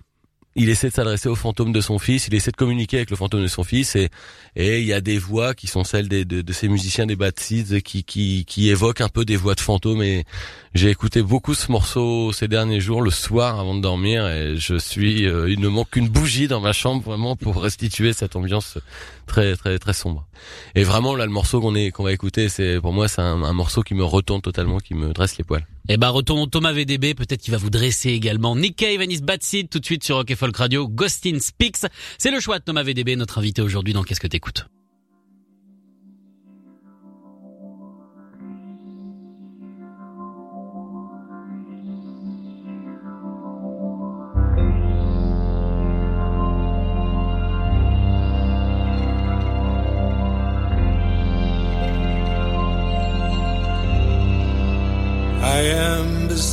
il 0.58 0.70
essaie 0.70 0.90
de 0.90 0.94
s'adresser 0.94 1.30
au 1.30 1.36
fantôme 1.36 1.72
de 1.72 1.82
son 1.82 2.00
fils, 2.00 2.28
il 2.28 2.34
essaie 2.34 2.50
de 2.50 2.58
communiquer 2.58 2.98
avec 2.98 3.12
le 3.12 3.16
fantôme 3.16 3.44
de 3.44 3.48
son 3.48 3.64
fils 3.64 3.96
et 3.96 4.10
et 4.56 4.82
il 4.82 4.88
y 4.88 4.94
a 4.94 5.02
des 5.02 5.20
voix 5.20 5.54
qui 5.54 5.68
sont 5.68 5.84
celles 5.84 6.10
de, 6.10 6.24
de 6.24 6.54
ces 6.54 6.68
musiciens 6.68 7.06
des 7.06 7.16
Bad 7.16 7.40
Seeds 7.40 7.82
qui, 7.84 8.04
qui 8.04 8.44
qui 8.46 8.70
évoquent 8.70 9.02
un 9.02 9.10
peu 9.10 9.24
des 9.24 9.36
voix 9.36 9.54
de 9.54 9.60
fantômes 9.60 10.02
et 10.02 10.26
j'ai 10.74 10.90
écouté 10.90 11.22
beaucoup 11.22 11.54
ce 11.54 11.72
morceau 11.72 12.34
ces 12.34 12.48
derniers 12.48 12.82
jours 12.82 13.04
le 13.04 13.12
soir 13.12 13.60
avant 13.60 13.76
de 13.76 13.82
dormir 13.82 14.28
et 14.28 14.58
je 14.58 14.78
suis 14.80 15.28
euh, 15.28 15.48
il 15.48 15.60
ne 15.60 15.68
manque 15.68 15.92
qu'une 15.92 16.10
bougie 16.10 16.48
dans 16.48 16.60
ma 16.60 16.74
chambre 16.74 17.04
vraiment 17.04 17.36
pour 17.36 17.62
restituer 17.62 18.14
cette 18.14 18.36
ambiance 18.36 18.80
très 19.28 19.56
très 19.56 19.78
très 19.78 19.94
sombre. 19.94 20.26
Et 20.74 20.84
vraiment 20.84 21.16
là 21.16 21.26
le 21.28 21.32
morceau 21.32 21.62
qu'on 21.62 21.76
est 21.76 21.92
qu'on 21.92 22.04
va 22.04 22.14
écouter 22.14 22.50
c'est 22.50 22.82
pour 22.82 22.94
moi 22.94 23.08
c'est 23.08 23.22
un, 23.22 23.44
un 23.44 23.54
morceau 23.54 23.84
qui 23.84 23.94
me 23.94 24.04
retourne 24.04 24.42
totalement 24.42 24.80
qui 24.80 24.96
me 24.96 25.14
dresse 25.14 25.38
les 25.38 25.44
poils. 25.44 25.68
Eh 25.90 25.96
ben, 25.96 26.10
retournons 26.10 26.48
Thomas 26.48 26.74
VDB, 26.74 27.14
peut-être 27.14 27.42
qu'il 27.42 27.52
va 27.52 27.58
vous 27.58 27.70
dresser 27.70 28.10
également. 28.10 28.58
His 28.58 29.22
Bad 29.22 29.42
Seed, 29.42 29.70
tout 29.70 29.80
de 29.80 29.86
suite 29.86 30.04
sur 30.04 30.18
Rock 30.18 30.36
Folk 30.36 30.58
Radio. 30.58 30.88
Ghostin 30.88 31.40
Speaks. 31.40 31.86
C'est 32.18 32.32
le 32.32 32.42
choix 32.42 32.60
de 32.60 32.64
Thomas 32.66 32.84
VDB, 32.84 33.16
notre 33.16 33.38
invité 33.38 33.62
aujourd'hui 33.62 33.94
dans 33.94 34.04
Qu'est-ce 34.04 34.20
que 34.20 34.28
t'écoutes? 34.28 34.68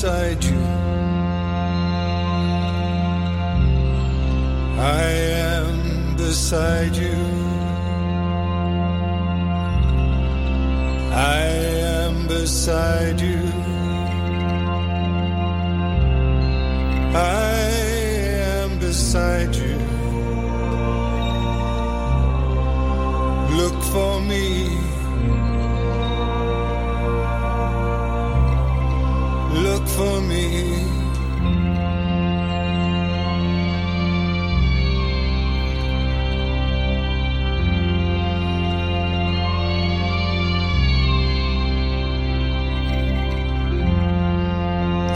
Beside 0.05 0.45
you. 0.45 0.61
I 4.79 5.03
am 5.57 6.17
beside 6.17 6.95
you. 6.95 7.17
I 11.11 11.47
am 11.97 12.27
beside 12.27 13.19
you. 13.19 13.51
I 17.15 17.55
am 18.61 18.79
beside 18.79 19.57
you. 19.57 19.79
Look 23.57 23.83
for 23.85 24.21
me. 24.21 24.94
for 29.97 30.21
me. 30.23 30.47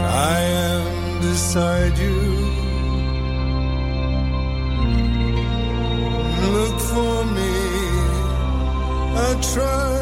I 0.01 0.39
am 0.67 1.21
beside 1.21 1.97
you. 1.97 2.19
Look 6.55 6.79
for 6.91 7.25
me. 7.37 7.53
I 9.27 9.29
try. 9.53 9.98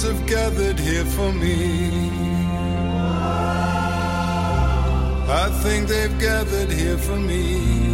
friends 0.00 0.18
have 0.18 0.26
gathered 0.26 0.78
here 0.78 1.04
for 1.04 1.32
me. 1.32 2.10
I 5.28 5.48
think 5.62 5.88
they've 5.88 6.18
gathered 6.18 6.70
here 6.70 6.98
for 6.98 7.16
me. 7.16 7.89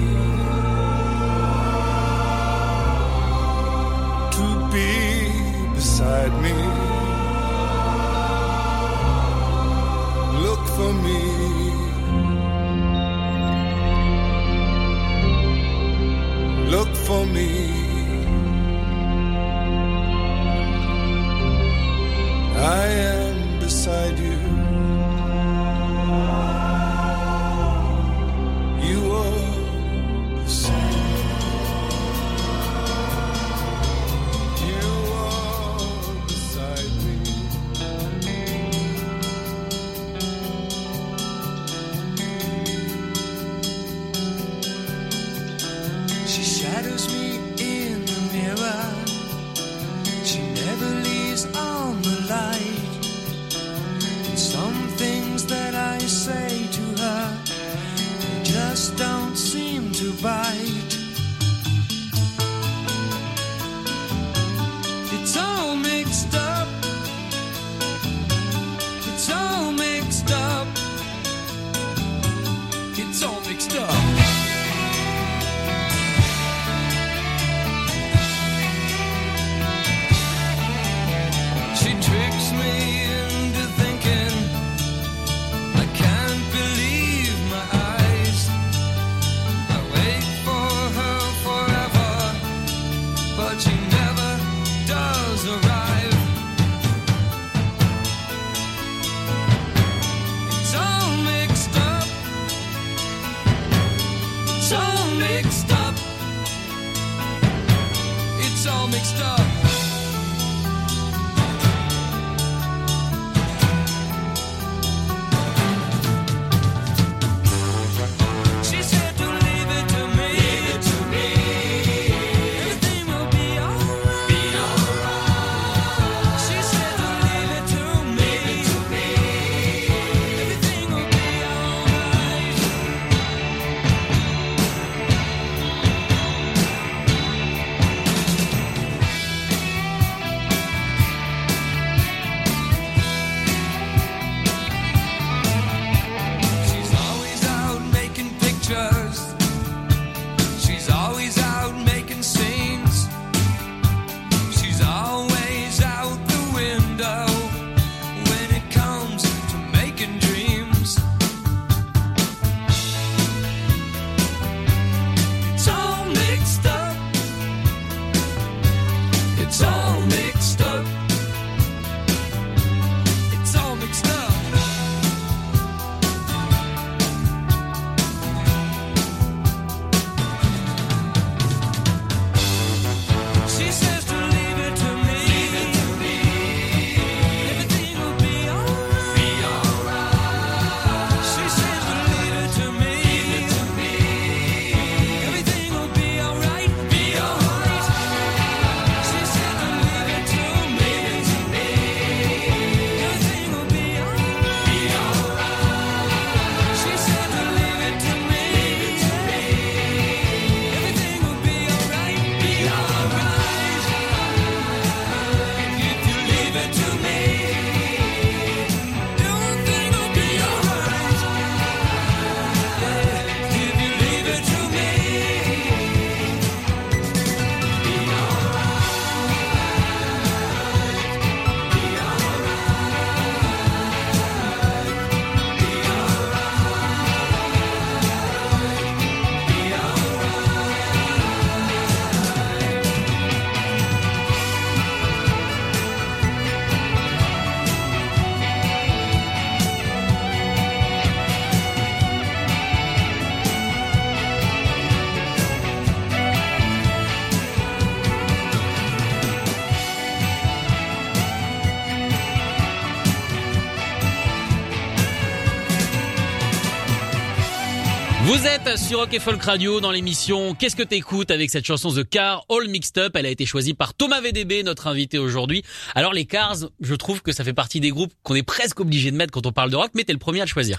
Êtes 268.67 268.79
sur 268.79 268.99
Rock 268.99 269.15
et 269.15 269.21
Folk 269.21 269.43
Radio 269.43 269.81
dans 269.81 269.93
l'émission 269.93 270.55
Qu'est-ce 270.55 270.75
que 270.75 270.83
t'écoutes 270.83 271.31
avec 271.31 271.51
cette 271.51 271.65
chanson 271.65 271.93
The 271.93 272.09
Car 272.09 272.45
All 272.49 272.69
Mixed 272.69 272.99
Up. 272.99 273.13
Elle 273.15 273.27
a 273.27 273.29
été 273.29 273.47
choisie 273.47 273.75
par 273.75 273.95
Thomas 273.95 274.21
VDB, 274.21 274.65
notre 274.65 274.89
invité 274.89 275.19
aujourd'hui. 275.19 275.63
Alors 275.95 276.13
les 276.13 276.25
Cars, 276.25 276.57
je 276.81 276.95
trouve 276.95 277.23
que 277.23 277.31
ça 277.33 277.45
fait 277.45 277.53
partie 277.53 277.79
des 277.79 277.91
groupes 277.91 278.13
qu'on 278.25 278.35
est 278.35 278.43
presque 278.43 278.81
obligé 278.81 279.11
de 279.13 279.17
mettre 279.17 279.31
quand 279.31 279.47
on 279.47 279.53
parle 279.53 279.71
de 279.71 279.77
rock, 279.77 279.91
mais 279.95 280.03
t'es 280.03 280.13
le 280.13 280.19
premier 280.19 280.41
à 280.41 280.45
le 280.45 280.49
choisir. 280.49 280.79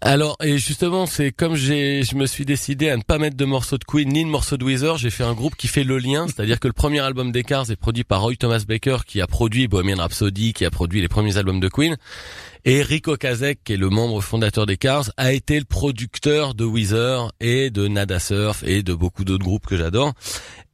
Alors 0.00 0.36
et 0.42 0.58
justement 0.58 1.06
c'est 1.06 1.30
comme 1.30 1.54
j'ai 1.54 2.02
je 2.02 2.16
me 2.16 2.26
suis 2.26 2.44
décidé 2.44 2.90
à 2.90 2.96
ne 2.96 3.02
pas 3.02 3.18
mettre 3.18 3.36
de 3.36 3.44
morceaux 3.44 3.78
de 3.78 3.84
Queen 3.84 4.08
ni 4.08 4.24
de 4.24 4.30
morceaux 4.30 4.56
de 4.56 4.64
Weezer, 4.64 4.96
j'ai 4.98 5.10
fait 5.10 5.24
un 5.24 5.34
groupe 5.34 5.54
qui 5.54 5.68
fait 5.68 5.84
le 5.84 5.98
lien, 5.98 6.26
c'est-à-dire 6.28 6.58
que 6.58 6.66
le 6.66 6.74
premier 6.74 7.00
album 7.00 7.30
des 7.30 7.44
Cars 7.44 7.70
est 7.70 7.76
produit 7.76 8.04
par 8.04 8.22
Roy 8.22 8.34
Thomas 8.36 8.64
Baker 8.66 8.98
qui 9.06 9.20
a 9.20 9.28
produit 9.28 9.68
Bohemian 9.68 9.98
Rhapsody, 9.98 10.54
qui 10.54 10.64
a 10.64 10.70
produit 10.70 11.00
les 11.00 11.08
premiers 11.08 11.36
albums 11.36 11.60
de 11.60 11.68
Queen. 11.68 11.96
Et 12.70 12.82
Rico 12.82 13.16
Kazek, 13.16 13.60
qui 13.64 13.72
est 13.72 13.76
le 13.78 13.88
membre 13.88 14.20
fondateur 14.20 14.66
des 14.66 14.76
Cars, 14.76 15.10
a 15.16 15.32
été 15.32 15.58
le 15.58 15.64
producteur 15.64 16.52
de 16.52 16.66
Weezer 16.66 17.32
et 17.40 17.70
de 17.70 17.88
Nada 17.88 18.20
Surf 18.20 18.62
et 18.62 18.82
de 18.82 18.92
beaucoup 18.92 19.24
d'autres 19.24 19.42
groupes 19.42 19.66
que 19.66 19.78
j'adore. 19.78 20.12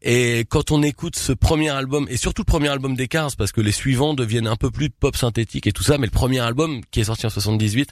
Et 0.06 0.44
quand 0.50 0.70
on 0.70 0.82
écoute 0.82 1.16
ce 1.16 1.32
premier 1.32 1.70
album, 1.70 2.06
et 2.10 2.18
surtout 2.18 2.42
le 2.42 2.50
premier 2.50 2.68
album 2.68 2.94
des 2.94 3.08
Cars, 3.08 3.30
parce 3.38 3.52
que 3.52 3.62
les 3.62 3.72
suivants 3.72 4.12
deviennent 4.12 4.46
un 4.46 4.56
peu 4.56 4.70
plus 4.70 4.90
pop 4.90 5.16
synthétique 5.16 5.66
et 5.66 5.72
tout 5.72 5.82
ça, 5.82 5.96
mais 5.96 6.04
le 6.04 6.10
premier 6.10 6.40
album, 6.40 6.82
qui 6.90 7.00
est 7.00 7.04
sorti 7.04 7.24
en 7.24 7.30
78, 7.30 7.88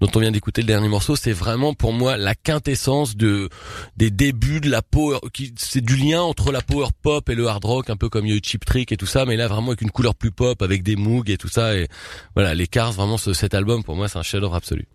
dont 0.00 0.10
on 0.14 0.20
vient 0.20 0.30
d'écouter 0.30 0.60
le 0.60 0.66
dernier 0.66 0.88
morceau, 0.88 1.16
c'est 1.16 1.32
vraiment 1.32 1.72
pour 1.72 1.94
moi 1.94 2.18
la 2.18 2.34
quintessence 2.34 3.16
de 3.16 3.48
des 3.96 4.10
débuts 4.10 4.60
de 4.60 4.68
la 4.68 4.82
power, 4.82 5.20
qui 5.32 5.54
c'est 5.56 5.80
du 5.80 5.96
lien 5.96 6.20
entre 6.20 6.52
la 6.52 6.60
power 6.60 6.88
pop 7.00 7.26
et 7.30 7.34
le 7.34 7.46
hard 7.46 7.64
rock, 7.64 7.88
un 7.88 7.96
peu 7.96 8.10
comme 8.10 8.26
il 8.26 8.30
y 8.30 8.34
a 8.34 8.36
eu 8.36 8.42
Cheap 8.44 8.66
Trick 8.66 8.92
et 8.92 8.98
tout 8.98 9.06
ça, 9.06 9.24
mais 9.24 9.36
là 9.36 9.48
vraiment 9.48 9.68
avec 9.68 9.80
une 9.80 9.90
couleur 9.90 10.14
plus 10.14 10.32
pop, 10.32 10.60
avec 10.60 10.82
des 10.82 10.96
Moog 10.96 11.30
et 11.30 11.38
tout 11.38 11.48
ça, 11.48 11.74
et 11.74 11.88
voilà, 12.34 12.54
les 12.54 12.66
Cars, 12.66 12.92
vraiment 12.92 13.16
ce, 13.28 13.32
cet 13.40 13.54
album 13.54 13.82
pour 13.84 13.96
moi 13.96 14.08
c'est 14.08 14.18
un 14.18 14.22
chef-d'œuvre 14.22 14.54
absolu. 14.54 14.86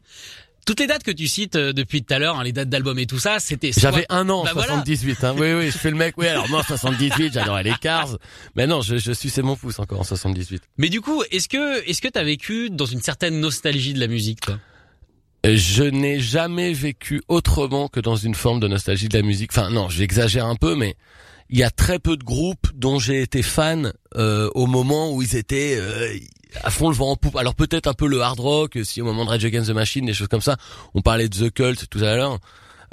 Toutes 0.65 0.79
les 0.79 0.87
dates 0.87 1.03
que 1.03 1.11
tu 1.11 1.27
cites 1.27 1.57
euh, 1.57 1.73
depuis 1.73 2.03
tout 2.03 2.13
à 2.13 2.19
l'heure, 2.19 2.39
hein, 2.39 2.43
les 2.43 2.53
dates 2.53 2.69
d'album 2.69 2.97
et 2.97 3.05
tout 3.05 3.19
ça, 3.19 3.39
c'était... 3.39 3.73
J'avais 3.77 4.05
un 4.07 4.29
an 4.29 4.39
en 4.39 4.43
Bah 4.45 4.51
voilà. 4.53 4.69
78, 4.75 5.23
hein. 5.25 5.35
oui 5.37 5.51
oui, 5.53 5.65
je 5.65 5.77
fais 5.77 5.91
le 5.91 5.97
mec, 5.97 6.15
oui 6.17 6.27
alors 6.27 6.47
moi 6.49 6.59
en 6.59 6.63
78 6.63 7.33
j'adorais 7.33 7.63
les 7.63 7.75
Cars, 7.81 8.17
mais 8.55 8.65
non 8.65 8.81
je, 8.81 8.97
je 8.97 9.11
suis 9.11 9.29
c'est 9.29 9.41
mon 9.41 9.57
pouce 9.57 9.79
encore 9.79 9.99
en 9.99 10.03
78. 10.05 10.63
Mais 10.77 10.89
du 10.89 11.01
coup, 11.01 11.21
est-ce 11.31 11.49
que 11.49 11.87
est-ce 11.89 12.01
que 12.01 12.07
t'as 12.07 12.23
vécu 12.23 12.69
dans 12.69 12.85
une 12.85 13.01
certaine 13.01 13.39
nostalgie 13.41 13.93
de 13.93 13.99
la 13.99 14.07
musique, 14.07 14.41
toi? 14.41 14.57
Je 15.45 15.83
n'ai 15.83 16.21
jamais 16.21 16.71
vécu 16.71 17.21
autrement 17.27 17.89
que 17.89 17.99
dans 17.99 18.15
une 18.15 18.33
forme 18.33 18.61
de 18.61 18.69
nostalgie 18.69 19.09
de 19.09 19.17
la 19.17 19.23
musique. 19.23 19.51
Enfin 19.51 19.69
non, 19.69 19.89
j'exagère 19.89 20.45
un 20.45 20.55
peu, 20.55 20.75
mais 20.75 20.95
il 21.49 21.59
y 21.59 21.63
a 21.63 21.69
très 21.69 21.99
peu 21.99 22.17
de 22.17 22.23
groupes 22.23 22.67
dont 22.75 22.99
j'ai 22.99 23.21
été 23.21 23.43
fan 23.43 23.93
euh, 24.15 24.49
au 24.55 24.65
moment 24.65 25.11
où 25.11 25.21
ils 25.21 25.35
étaient 25.35 25.75
euh, 25.77 26.17
à 26.63 26.69
fond 26.69 26.89
le 26.89 26.95
vent 26.95 27.11
en 27.11 27.15
poupe. 27.15 27.35
Alors 27.35 27.55
peut-être 27.55 27.87
un 27.87 27.93
peu 27.93 28.07
le 28.07 28.21
hard 28.21 28.39
rock, 28.39 28.77
si 28.83 29.01
au 29.01 29.05
moment 29.05 29.25
de 29.25 29.29
Rage 29.29 29.45
Against 29.45 29.69
the 29.69 29.73
Machine, 29.73 30.05
des 30.05 30.13
choses 30.13 30.27
comme 30.27 30.41
ça. 30.41 30.57
On 30.93 31.01
parlait 31.01 31.29
de 31.29 31.49
The 31.49 31.53
Cult 31.53 31.89
tout 31.89 31.99
à 31.99 32.15
l'heure. 32.15 32.39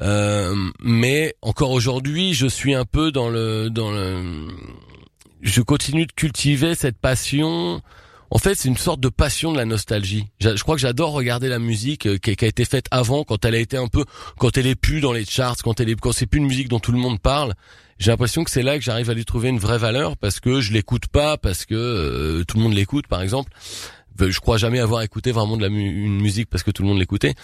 Euh, 0.03 0.55
mais 0.81 1.35
encore 1.43 1.71
aujourd'hui, 1.71 2.33
je 2.35 2.47
suis 2.47 2.75
un 2.75 2.85
peu 2.85 3.13
dans 3.13 3.29
le 3.29 3.69
dans 3.71 3.91
le. 3.91 4.49
Je 5.43 5.61
continue 5.63 6.07
de 6.07 6.13
cultiver 6.13 6.75
cette 6.75 6.99
passion. 6.99 7.83
En 8.33 8.39
fait, 8.39 8.55
c'est 8.55 8.69
une 8.69 8.77
sorte 8.77 9.01
de 9.01 9.09
passion 9.09 9.51
de 9.51 9.57
la 9.57 9.65
nostalgie. 9.65 10.27
Je 10.41 10.63
crois 10.63 10.77
que 10.77 10.81
j'adore 10.81 11.11
regarder 11.11 11.49
la 11.49 11.59
musique 11.59 12.07
euh, 12.07 12.17
qui 12.17 12.31
a 12.31 12.49
été 12.49 12.65
faite 12.65 12.87
avant, 12.93 13.25
quand 13.25 13.45
elle 13.45 13.57
a 13.57 13.59
été 13.59 13.77
un 13.77 13.89
peu, 13.89 14.05
quand 14.39 14.57
elle 14.57 14.69
est 14.69 14.77
plus 14.77 15.01
dans 15.01 15.13
les 15.13 15.25
charts, 15.25 15.57
quand 15.65 15.81
elle 15.81 15.89
est, 15.89 15.99
quand 15.99 16.13
c'est 16.13 16.27
plus 16.27 16.39
une 16.39 16.47
musique 16.47 16.69
dont 16.69 16.79
tout 16.79 16.93
le 16.93 16.99
monde 16.99 17.19
parle. 17.21 17.55
J'ai 18.01 18.11
l'impression 18.11 18.43
que 18.43 18.51
c'est 18.51 18.63
là 18.65 18.77
que 18.79 18.83
j'arrive 18.83 19.11
à 19.11 19.15
lui 19.15 19.25
trouver 19.25 19.51
une 19.51 19.59
vraie 19.61 19.79
valeur 19.79 20.17
parce 20.17 20.41
que 20.41 20.61
je 20.61 20.73
l'écoute 20.73 21.07
pas, 21.07 21.37
parce 21.37 21.67
que 21.67 21.75
euh, 21.77 22.45
tout 22.45 22.57
le 22.57 22.63
monde 22.65 22.75
l'écoute, 22.75 23.07
par 23.07 23.23
exemple. 23.23 23.53
Je 24.19 24.39
crois 24.41 24.59
jamais 24.59 24.81
avoir 24.81 25.01
écouté 25.01 25.33
vraiment 25.33 25.57
de 25.57 25.63
la 25.63 25.71
mu- 25.71 26.05
une 26.05 26.21
musique 26.21 26.51
parce 26.51 26.63
que 26.63 26.71
tout 26.71 26.83
le 26.83 26.89
monde 26.89 26.99
l'écoutait. 26.99 27.35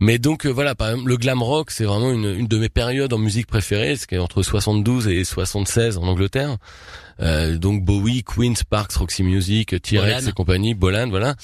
Mais 0.00 0.18
donc 0.18 0.44
euh, 0.44 0.50
voilà, 0.50 0.74
par 0.74 0.90
exemple, 0.90 1.08
le 1.08 1.16
glam 1.16 1.42
rock, 1.42 1.70
c'est 1.70 1.84
vraiment 1.84 2.10
une, 2.12 2.26
une 2.26 2.46
de 2.46 2.58
mes 2.58 2.68
périodes 2.68 3.12
en 3.14 3.18
musique 3.18 3.46
préférée, 3.46 3.96
ce 3.96 4.06
qui 4.06 4.16
est 4.16 4.18
entre 4.18 4.42
72 4.42 5.08
et 5.08 5.24
76 5.24 5.96
en 5.96 6.02
Angleterre. 6.02 6.56
Euh, 7.20 7.56
donc 7.56 7.84
Bowie, 7.86 8.22
Queen, 8.22 8.54
Sparks, 8.54 8.92
Roxy 8.96 9.22
Music, 9.22 9.80
T-Rex 9.80 10.26
et 10.26 10.32
compagnie, 10.32 10.74
Bolan, 10.74 11.08
voilà. 11.08 11.36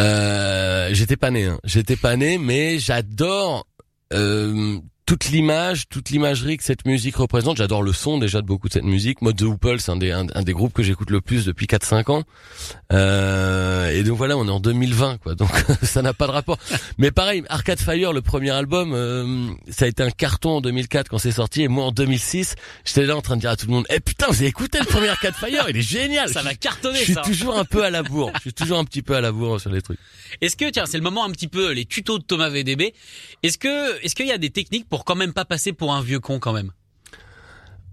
Euh, 0.00 0.88
j'étais 0.92 1.16
pas 1.18 1.30
né, 1.30 1.44
hein. 1.44 1.58
j'étais 1.64 1.96
pas 1.96 2.16
né, 2.16 2.38
mais 2.38 2.78
j'adore 2.78 3.66
euh, 4.14 4.78
toute 5.12 5.26
l'image, 5.26 5.90
toute 5.90 6.08
l'imagerie 6.08 6.56
que 6.56 6.64
cette 6.64 6.86
musique 6.86 7.16
représente. 7.16 7.58
J'adore 7.58 7.82
le 7.82 7.92
son 7.92 8.16
déjà 8.16 8.40
de 8.40 8.46
beaucoup 8.46 8.68
de 8.68 8.72
cette 8.72 8.84
musique. 8.84 9.20
Moi, 9.20 9.34
The 9.34 9.44
c'est 9.78 9.90
un 9.90 9.96
des, 9.96 10.10
un, 10.10 10.26
un 10.34 10.42
des 10.42 10.54
groupes 10.54 10.72
que 10.72 10.82
j'écoute 10.82 11.10
le 11.10 11.20
plus 11.20 11.44
depuis 11.44 11.66
4-5 11.66 12.10
ans. 12.10 12.22
Euh, 12.94 13.90
et 13.90 14.04
donc 14.04 14.16
voilà, 14.16 14.38
on 14.38 14.46
est 14.48 14.50
en 14.50 14.58
2020, 14.58 15.18
quoi. 15.18 15.34
Donc 15.34 15.50
ça 15.82 16.00
n'a 16.00 16.14
pas 16.14 16.26
de 16.26 16.32
rapport. 16.32 16.56
Mais 16.96 17.10
pareil, 17.10 17.42
Arcade 17.50 17.78
Fire, 17.78 18.14
le 18.14 18.22
premier 18.22 18.52
album, 18.52 18.94
euh, 18.94 19.48
ça 19.70 19.84
a 19.84 19.88
été 19.88 20.02
un 20.02 20.10
carton 20.10 20.56
en 20.56 20.60
2004 20.62 21.10
quand 21.10 21.18
c'est 21.18 21.30
sorti. 21.30 21.60
Et 21.60 21.68
moi, 21.68 21.84
en 21.84 21.92
2006, 21.92 22.54
j'étais 22.86 23.04
là 23.04 23.14
en 23.14 23.20
train 23.20 23.36
de 23.36 23.42
dire 23.42 23.50
à 23.50 23.56
tout 23.56 23.66
le 23.66 23.72
monde, 23.72 23.84
eh 23.90 24.00
putain, 24.00 24.28
vous 24.30 24.36
avez 24.36 24.46
écouté 24.46 24.78
le 24.78 24.86
premier 24.86 25.08
Arcade 25.10 25.34
Fire? 25.34 25.66
Il 25.68 25.76
est 25.76 25.82
génial. 25.82 26.30
Ça 26.30 26.40
va 26.40 26.54
cartonner, 26.54 27.00
Je 27.00 27.04
suis 27.04 27.14
ça. 27.14 27.20
toujours 27.20 27.58
un 27.58 27.66
peu 27.66 27.84
à 27.84 27.90
la 27.90 28.02
bourre. 28.02 28.30
Je 28.36 28.40
suis 28.40 28.54
toujours 28.54 28.78
un 28.78 28.84
petit 28.86 29.02
peu 29.02 29.14
à 29.14 29.20
la 29.20 29.30
bourre 29.30 29.60
sur 29.60 29.70
les 29.70 29.82
trucs. 29.82 29.98
Est-ce 30.40 30.56
que 30.56 30.70
tiens, 30.70 30.86
c'est 30.86 30.96
le 30.96 31.04
moment 31.04 31.26
un 31.26 31.30
petit 31.30 31.48
peu 31.48 31.72
les 31.72 31.84
tutos 31.84 32.18
de 32.18 32.24
Thomas 32.24 32.48
VDB. 32.48 32.94
Est-ce 33.42 33.58
que 33.58 34.02
est-ce 34.02 34.14
qu'il 34.14 34.26
y 34.26 34.32
a 34.32 34.38
des 34.38 34.48
techniques 34.50 34.88
pour 34.88 35.01
quand 35.04 35.14
même 35.16 35.32
pas 35.32 35.44
passer 35.44 35.72
pour 35.72 35.94
un 35.94 36.02
vieux 36.02 36.20
con 36.20 36.38
quand 36.38 36.52
même 36.52 36.72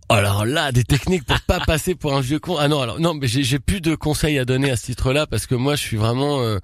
Alors 0.10 0.45
là, 0.45 0.72
des 0.72 0.84
techniques 0.84 1.26
pour 1.26 1.39
pas 1.41 1.60
passer 1.65 1.95
pour 1.95 2.15
un 2.15 2.22
vieux 2.22 2.39
con. 2.39 2.58
Ah 2.58 2.67
non, 2.67 2.82
alors 2.82 3.00
non, 3.00 3.13
mais 3.13 3.28
j'ai 3.28 3.60
plus 3.60 3.82
de 3.82 3.95
conseils 3.95 4.39
à 4.39 4.45
donner 4.45 4.72
à 4.72 4.76
ce 4.78 4.86
titre-là 4.86 5.28
parce 5.28 5.45
que 5.45 5.56
moi, 5.56 5.76
je 5.76 5.82
suis 5.82 5.98
vraiment. 5.98 6.41
euh, 6.41 6.60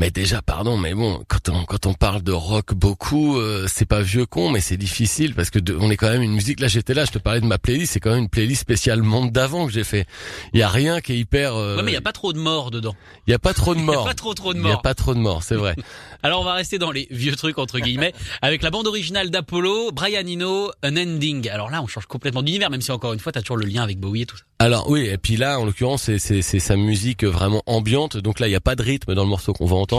Mais 0.00 0.10
déjà, 0.10 0.40
pardon, 0.40 0.78
mais 0.78 0.94
bon, 0.94 1.22
quand 1.28 1.50
on 1.50 1.64
quand 1.66 1.84
on 1.84 1.92
parle 1.92 2.22
de 2.22 2.32
rock 2.32 2.72
beaucoup, 2.72 3.36
euh, 3.38 3.66
c'est 3.68 3.84
pas 3.84 4.00
vieux 4.00 4.24
con, 4.24 4.48
mais 4.48 4.60
c'est 4.60 4.78
difficile 4.78 5.34
parce 5.34 5.50
que 5.50 5.58
de- 5.58 5.76
on 5.78 5.90
est 5.90 5.98
quand 5.98 6.08
même 6.08 6.22
une 6.22 6.32
musique. 6.32 6.58
Là, 6.60 6.68
j'étais 6.68 6.94
là, 6.94 7.04
je 7.04 7.10
te 7.10 7.18
parlais 7.18 7.42
de 7.42 7.44
ma 7.46 7.58
playlist, 7.58 7.92
c'est 7.92 8.00
quand 8.00 8.08
même 8.12 8.20
une 8.22 8.28
playlist 8.30 8.62
spéciale 8.62 9.02
monde 9.02 9.30
d'avant 9.30 9.66
que 9.66 9.72
j'ai 9.72 9.84
fait. 9.84 10.06
Il 10.54 10.58
y 10.58 10.62
a 10.62 10.70
rien 10.70 11.02
qui 11.02 11.12
est 11.12 11.18
hyper. 11.18 11.54
euh, 11.54 11.76
Ouais, 11.76 11.82
mais 11.82 11.90
il 11.90 11.94
y 11.94 11.98
a 11.98 12.00
pas 12.00 12.12
trop 12.12 12.32
de 12.32 12.38
morts 12.38 12.70
dedans. 12.70 12.96
il 13.26 13.30
y 13.30 13.34
a 13.34 13.38
pas 13.38 13.52
trop 13.52 13.74
de 13.74 13.80
Il 13.84 13.84
y 13.86 13.90
a 13.90 13.92
morts. 13.92 14.04
pas 14.06 14.14
trop 14.14 14.32
trop 14.32 14.54
de 14.54 14.58
Il 14.58 14.62
y 14.64 14.68
a 14.68 14.72
morts. 14.72 14.80
pas 14.82 14.94
trop 14.94 15.12
de 15.14 15.18
morts, 15.20 15.42
c'est 15.42 15.54
vrai. 15.56 15.76
Alors 16.22 16.40
on 16.40 16.44
va 16.44 16.54
rester 16.54 16.78
dans 16.78 16.92
les 16.92 17.06
vieux 17.10 17.36
trucs 17.36 17.58
entre 17.58 17.78
guillemets 17.78 18.14
avec 18.40 18.62
la 18.62 18.70
bande 18.70 18.86
originale 18.86 19.28
d'Apollo, 19.28 19.92
Brian 19.92 20.26
Eno, 20.26 20.70
An 20.82 20.96
Ending. 20.96 21.46
Alors 21.50 21.68
là, 21.70 21.82
on 21.82 21.86
change 21.86 22.06
complètement 22.06 22.42
d'univers, 22.42 22.70
même 22.70 22.80
si 22.80 22.90
encore 22.90 23.12
une 23.12 23.20
fois, 23.20 23.32
t'as 23.32 23.42
toujours 23.42 23.58
le 23.58 23.66
lien 23.66 23.82
avec 23.82 23.98
Bowie 24.00 24.22
et 24.22 24.26
tout 24.26 24.38
ça. 24.38 24.44
Alors 24.60 24.88
oui, 24.90 25.06
et 25.06 25.18
puis 25.18 25.36
là, 25.36 25.58
en 25.60 25.64
l'occurrence, 25.66 26.04
c'est 26.04 26.18
c'est 26.18 26.40
c'est 26.40 26.58
sa 26.58 26.76
musique 26.76 27.22
vraiment 27.24 27.62
ambiante. 27.66 28.16
Donc 28.16 28.40
là, 28.40 28.48
il 28.48 28.50
y 28.50 28.54
a 28.56 28.60
pas 28.60 28.76
de 28.76 28.82
rythme 28.82 29.14
dans 29.14 29.24
le 29.24 29.28
morceau 29.28 29.52
qu'on 29.52 29.66
va 29.66 29.76
entendre. 29.76 29.89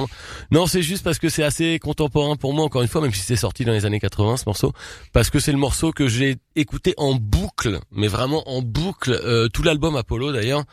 Non, 0.52 0.68
c'est 0.68 0.82
juste 0.82 1.04
parce 1.04 1.20
que 1.20 1.30
c'est 1.30 1.44
assez 1.44 1.80
contemporain 1.80 2.36
pour 2.36 2.54
moi. 2.54 2.66
Encore 2.66 2.82
une 2.82 2.88
fois, 2.88 3.02
même 3.02 3.14
si 3.14 3.22
c'est 3.22 3.36
sorti 3.36 3.66
dans 3.66 3.74
les 3.74 3.86
années 3.86 4.00
80, 4.00 4.38
ce 4.38 4.44
morceau, 4.46 4.74
parce 5.14 5.30
que 5.30 5.40
c'est 5.40 5.52
le 5.52 5.58
morceau 5.58 5.92
que 5.92 6.08
j'ai 6.08 6.38
écouté 6.56 6.94
en 6.98 7.16
boucle, 7.16 7.80
mais 7.92 8.08
vraiment 8.08 8.48
en 8.50 8.62
boucle, 8.62 9.12
euh, 9.12 9.48
tout 9.50 9.64
l'album 9.64 9.96
Apollo 9.96 10.32
d'ailleurs, 10.32 10.64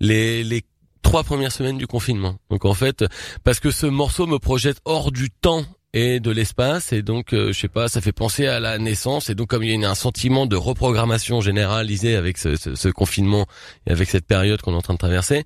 les 0.00 0.44
les 0.44 0.64
trois 1.02 1.22
premières 1.22 1.52
semaines 1.52 1.78
du 1.78 1.86
confinement. 1.86 2.36
Donc 2.50 2.64
en 2.64 2.74
fait, 2.74 3.04
parce 3.44 3.60
que 3.60 3.70
ce 3.70 3.86
morceau 3.86 4.26
me 4.26 4.38
projette 4.38 4.78
hors 4.84 5.12
du 5.12 5.30
temps 5.30 5.64
et 5.98 6.20
de 6.20 6.30
l'espace. 6.30 6.92
Et 6.92 7.02
donc 7.02 7.32
euh, 7.32 7.52
je 7.52 7.58
sais 7.58 7.68
pas 7.68 7.88
ça 7.88 8.00
fait 8.00 8.12
penser 8.12 8.46
à 8.46 8.60
la 8.60 8.78
naissance. 8.78 9.30
Et 9.30 9.34
donc 9.34 9.48
comme 9.48 9.62
il 9.64 9.80
y 9.80 9.84
a 9.84 9.90
un 9.90 9.94
sentiment 9.94 10.46
de 10.46 10.56
reprogrammation 10.56 11.40
généralisée 11.40 12.16
avec 12.16 12.36
ce, 12.38 12.56
ce- 12.56 12.74
ce 12.74 12.88
confinement 12.88 13.46
et 13.86 13.92
avec 13.92 14.10
cette 14.10 14.26
période 14.26 14.60
qu'on 14.60 14.72
est 14.72 14.76
en 14.76 14.82
train 14.82 14.94
de 14.94 14.98
traverser 14.98 15.44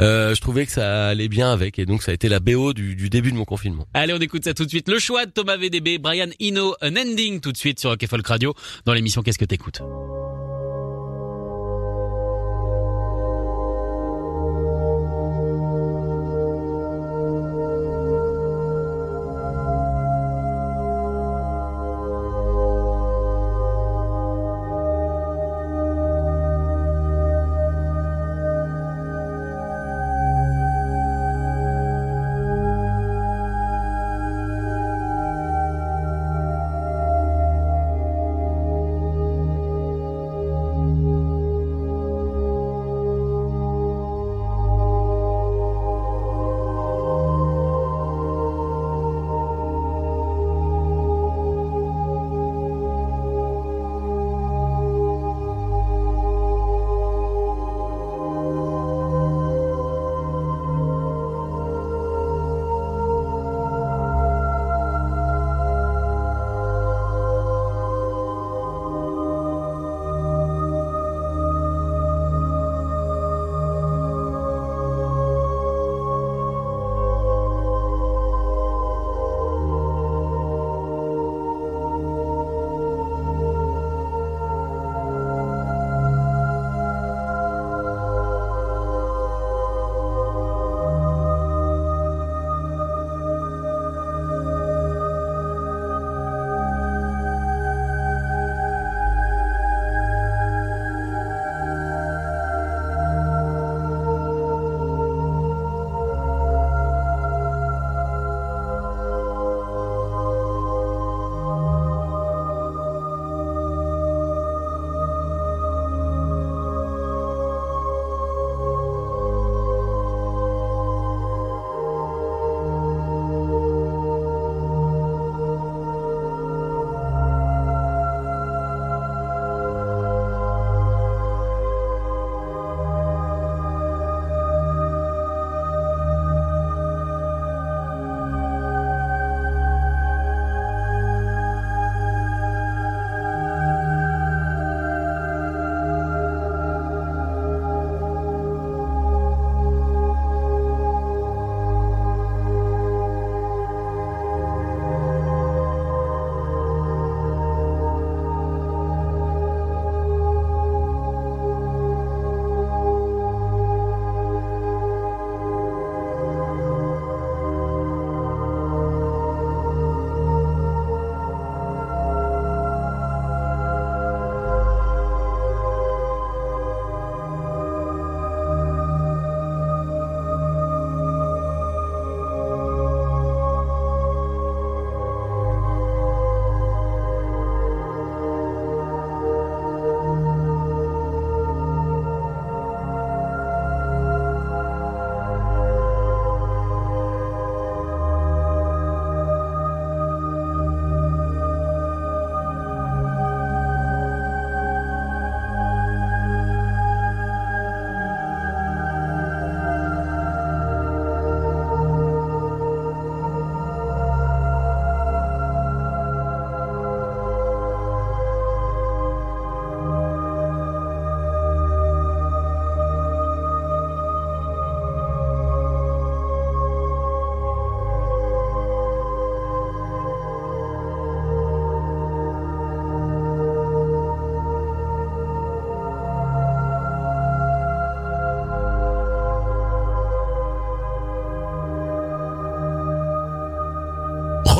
euh, 0.00 0.34
je 0.34 0.40
trouvais 0.40 0.64
que 0.66 0.72
ça 0.72 1.08
allait 1.08 1.28
bien 1.28 1.52
avec. 1.52 1.78
Et 1.78 1.86
donc 1.86 2.02
ça 2.02 2.12
a 2.12 2.14
été 2.14 2.28
la 2.28 2.40
BO 2.40 2.72
du, 2.72 2.94
du 2.96 3.10
début 3.10 3.30
de 3.32 3.36
mon 3.36 3.44
confinement. 3.44 3.86
Allez, 3.94 4.12
on 4.14 4.18
écoute 4.18 4.44
ça 4.44 4.54
tout 4.54 4.64
de 4.64 4.70
suite. 4.70 4.88
Le 4.88 4.98
choix 4.98 5.26
de 5.26 5.30
Thomas 5.30 5.56
VDB, 5.58 5.98
Brian 5.98 6.28
Eno, 6.40 6.74
An 6.82 6.96
Ending 6.96 7.40
tout 7.40 7.52
de 7.52 7.56
suite 7.58 7.78
sur 7.80 7.90
Rock 7.90 8.04
Folk 8.08 8.26
Radio. 8.26 8.54
Dans 8.86 8.94
l'émission 8.94 9.22
Qu'est-ce 9.22 9.38
que 9.38 9.44
t'écoutes? 9.44 9.82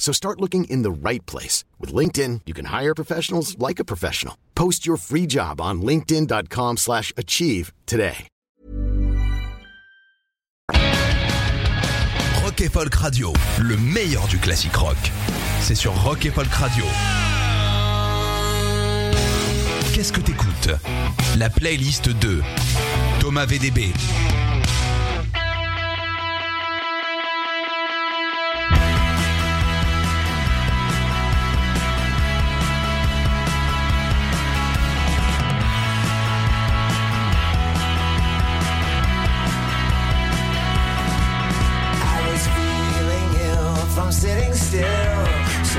So 0.00 0.12
start 0.12 0.40
looking 0.40 0.64
in 0.64 0.82
the 0.82 0.90
right 0.90 1.24
place. 1.26 1.62
With 1.78 1.94
LinkedIn, 1.94 2.40
you 2.46 2.54
can 2.54 2.64
hire 2.64 2.94
professionals 2.94 3.56
like 3.58 3.78
a 3.78 3.84
professional. 3.84 4.34
Post 4.56 4.86
your 4.86 4.96
free 4.96 5.26
job 5.26 5.60
on 5.60 5.82
linkedin.com 5.82 6.78
slash 6.78 7.12
achieve 7.16 7.72
today. 7.86 8.26
Rock 12.42 12.60
et 12.62 12.68
Folk 12.68 12.94
Radio, 12.94 13.32
le 13.60 13.76
meilleur 13.76 14.26
du 14.26 14.38
classique 14.38 14.74
rock. 14.74 14.96
C'est 15.60 15.74
sur 15.74 15.94
Rock 16.02 16.24
et 16.26 16.30
Folk 16.30 16.48
Radio. 16.48 16.84
Qu'est-ce 19.92 20.12
que 20.12 20.20
t'écoutes 20.20 20.70
La 21.36 21.50
playlist 21.50 22.08
de 22.08 22.40
Thomas 23.20 23.46
VDB. 23.46 23.92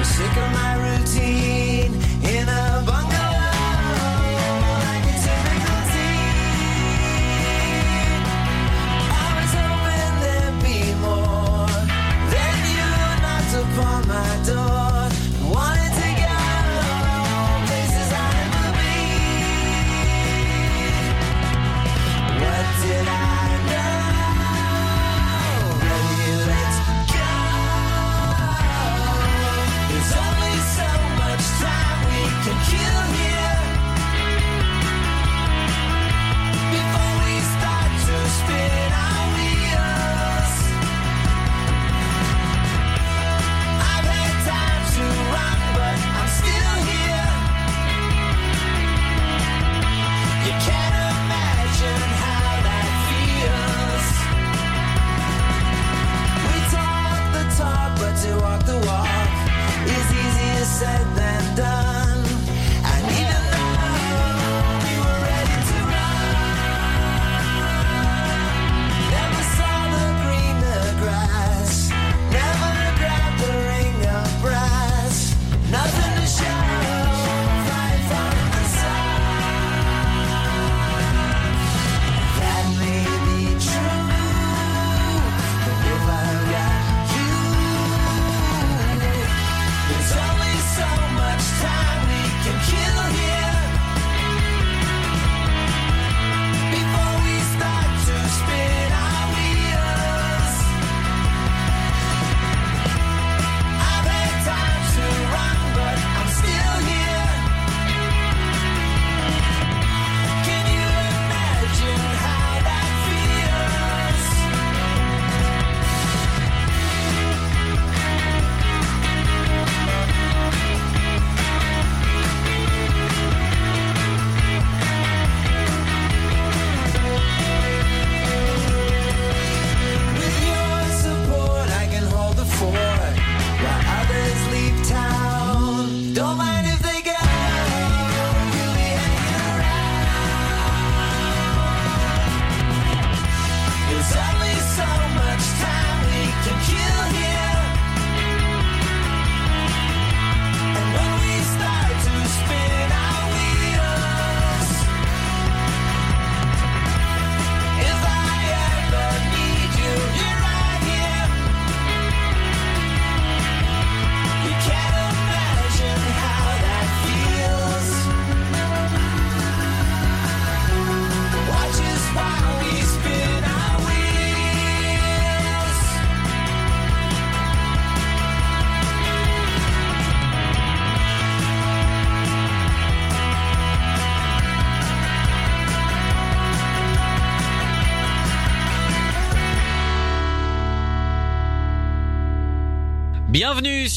So 0.01 0.07
sick 0.07 0.37
of 0.37 0.51
my 0.51 0.97
routine 0.97 1.60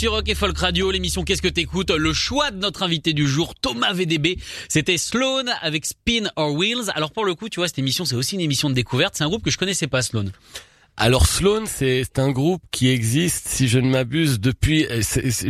sur 0.04 0.12
Rock 0.12 0.28
et 0.28 0.34
Folk 0.34 0.58
Radio, 0.58 0.90
l'émission 0.90 1.24
Qu'est-ce 1.24 1.40
que 1.40 1.48
t'écoutes? 1.48 1.88
Le 1.90 2.12
choix 2.12 2.50
de 2.50 2.58
notre 2.58 2.82
invité 2.82 3.14
du 3.14 3.26
jour, 3.26 3.54
Thomas 3.54 3.94
VDB. 3.94 4.36
C'était 4.68 4.98
Sloan 4.98 5.46
avec 5.62 5.86
Spin 5.86 6.28
or 6.36 6.52
Wheels. 6.52 6.90
Alors 6.94 7.10
pour 7.10 7.24
le 7.24 7.34
coup, 7.34 7.48
tu 7.48 7.60
vois, 7.60 7.68
cette 7.68 7.78
émission, 7.78 8.04
c'est 8.04 8.14
aussi 8.14 8.34
une 8.34 8.42
émission 8.42 8.68
de 8.68 8.74
découverte. 8.74 9.14
C'est 9.16 9.24
un 9.24 9.28
groupe 9.28 9.42
que 9.42 9.50
je 9.50 9.56
connaissais 9.56 9.86
pas, 9.86 10.02
Sloan. 10.02 10.26
Alors 10.98 11.26
Sloan, 11.26 11.62
c'est 11.64 12.18
un 12.18 12.30
groupe 12.32 12.60
qui 12.70 12.90
existe, 12.90 13.48
si 13.48 13.66
je 13.66 13.78
ne 13.78 13.88
m'abuse, 13.88 14.40
depuis. 14.40 14.86
euh, 14.90 15.00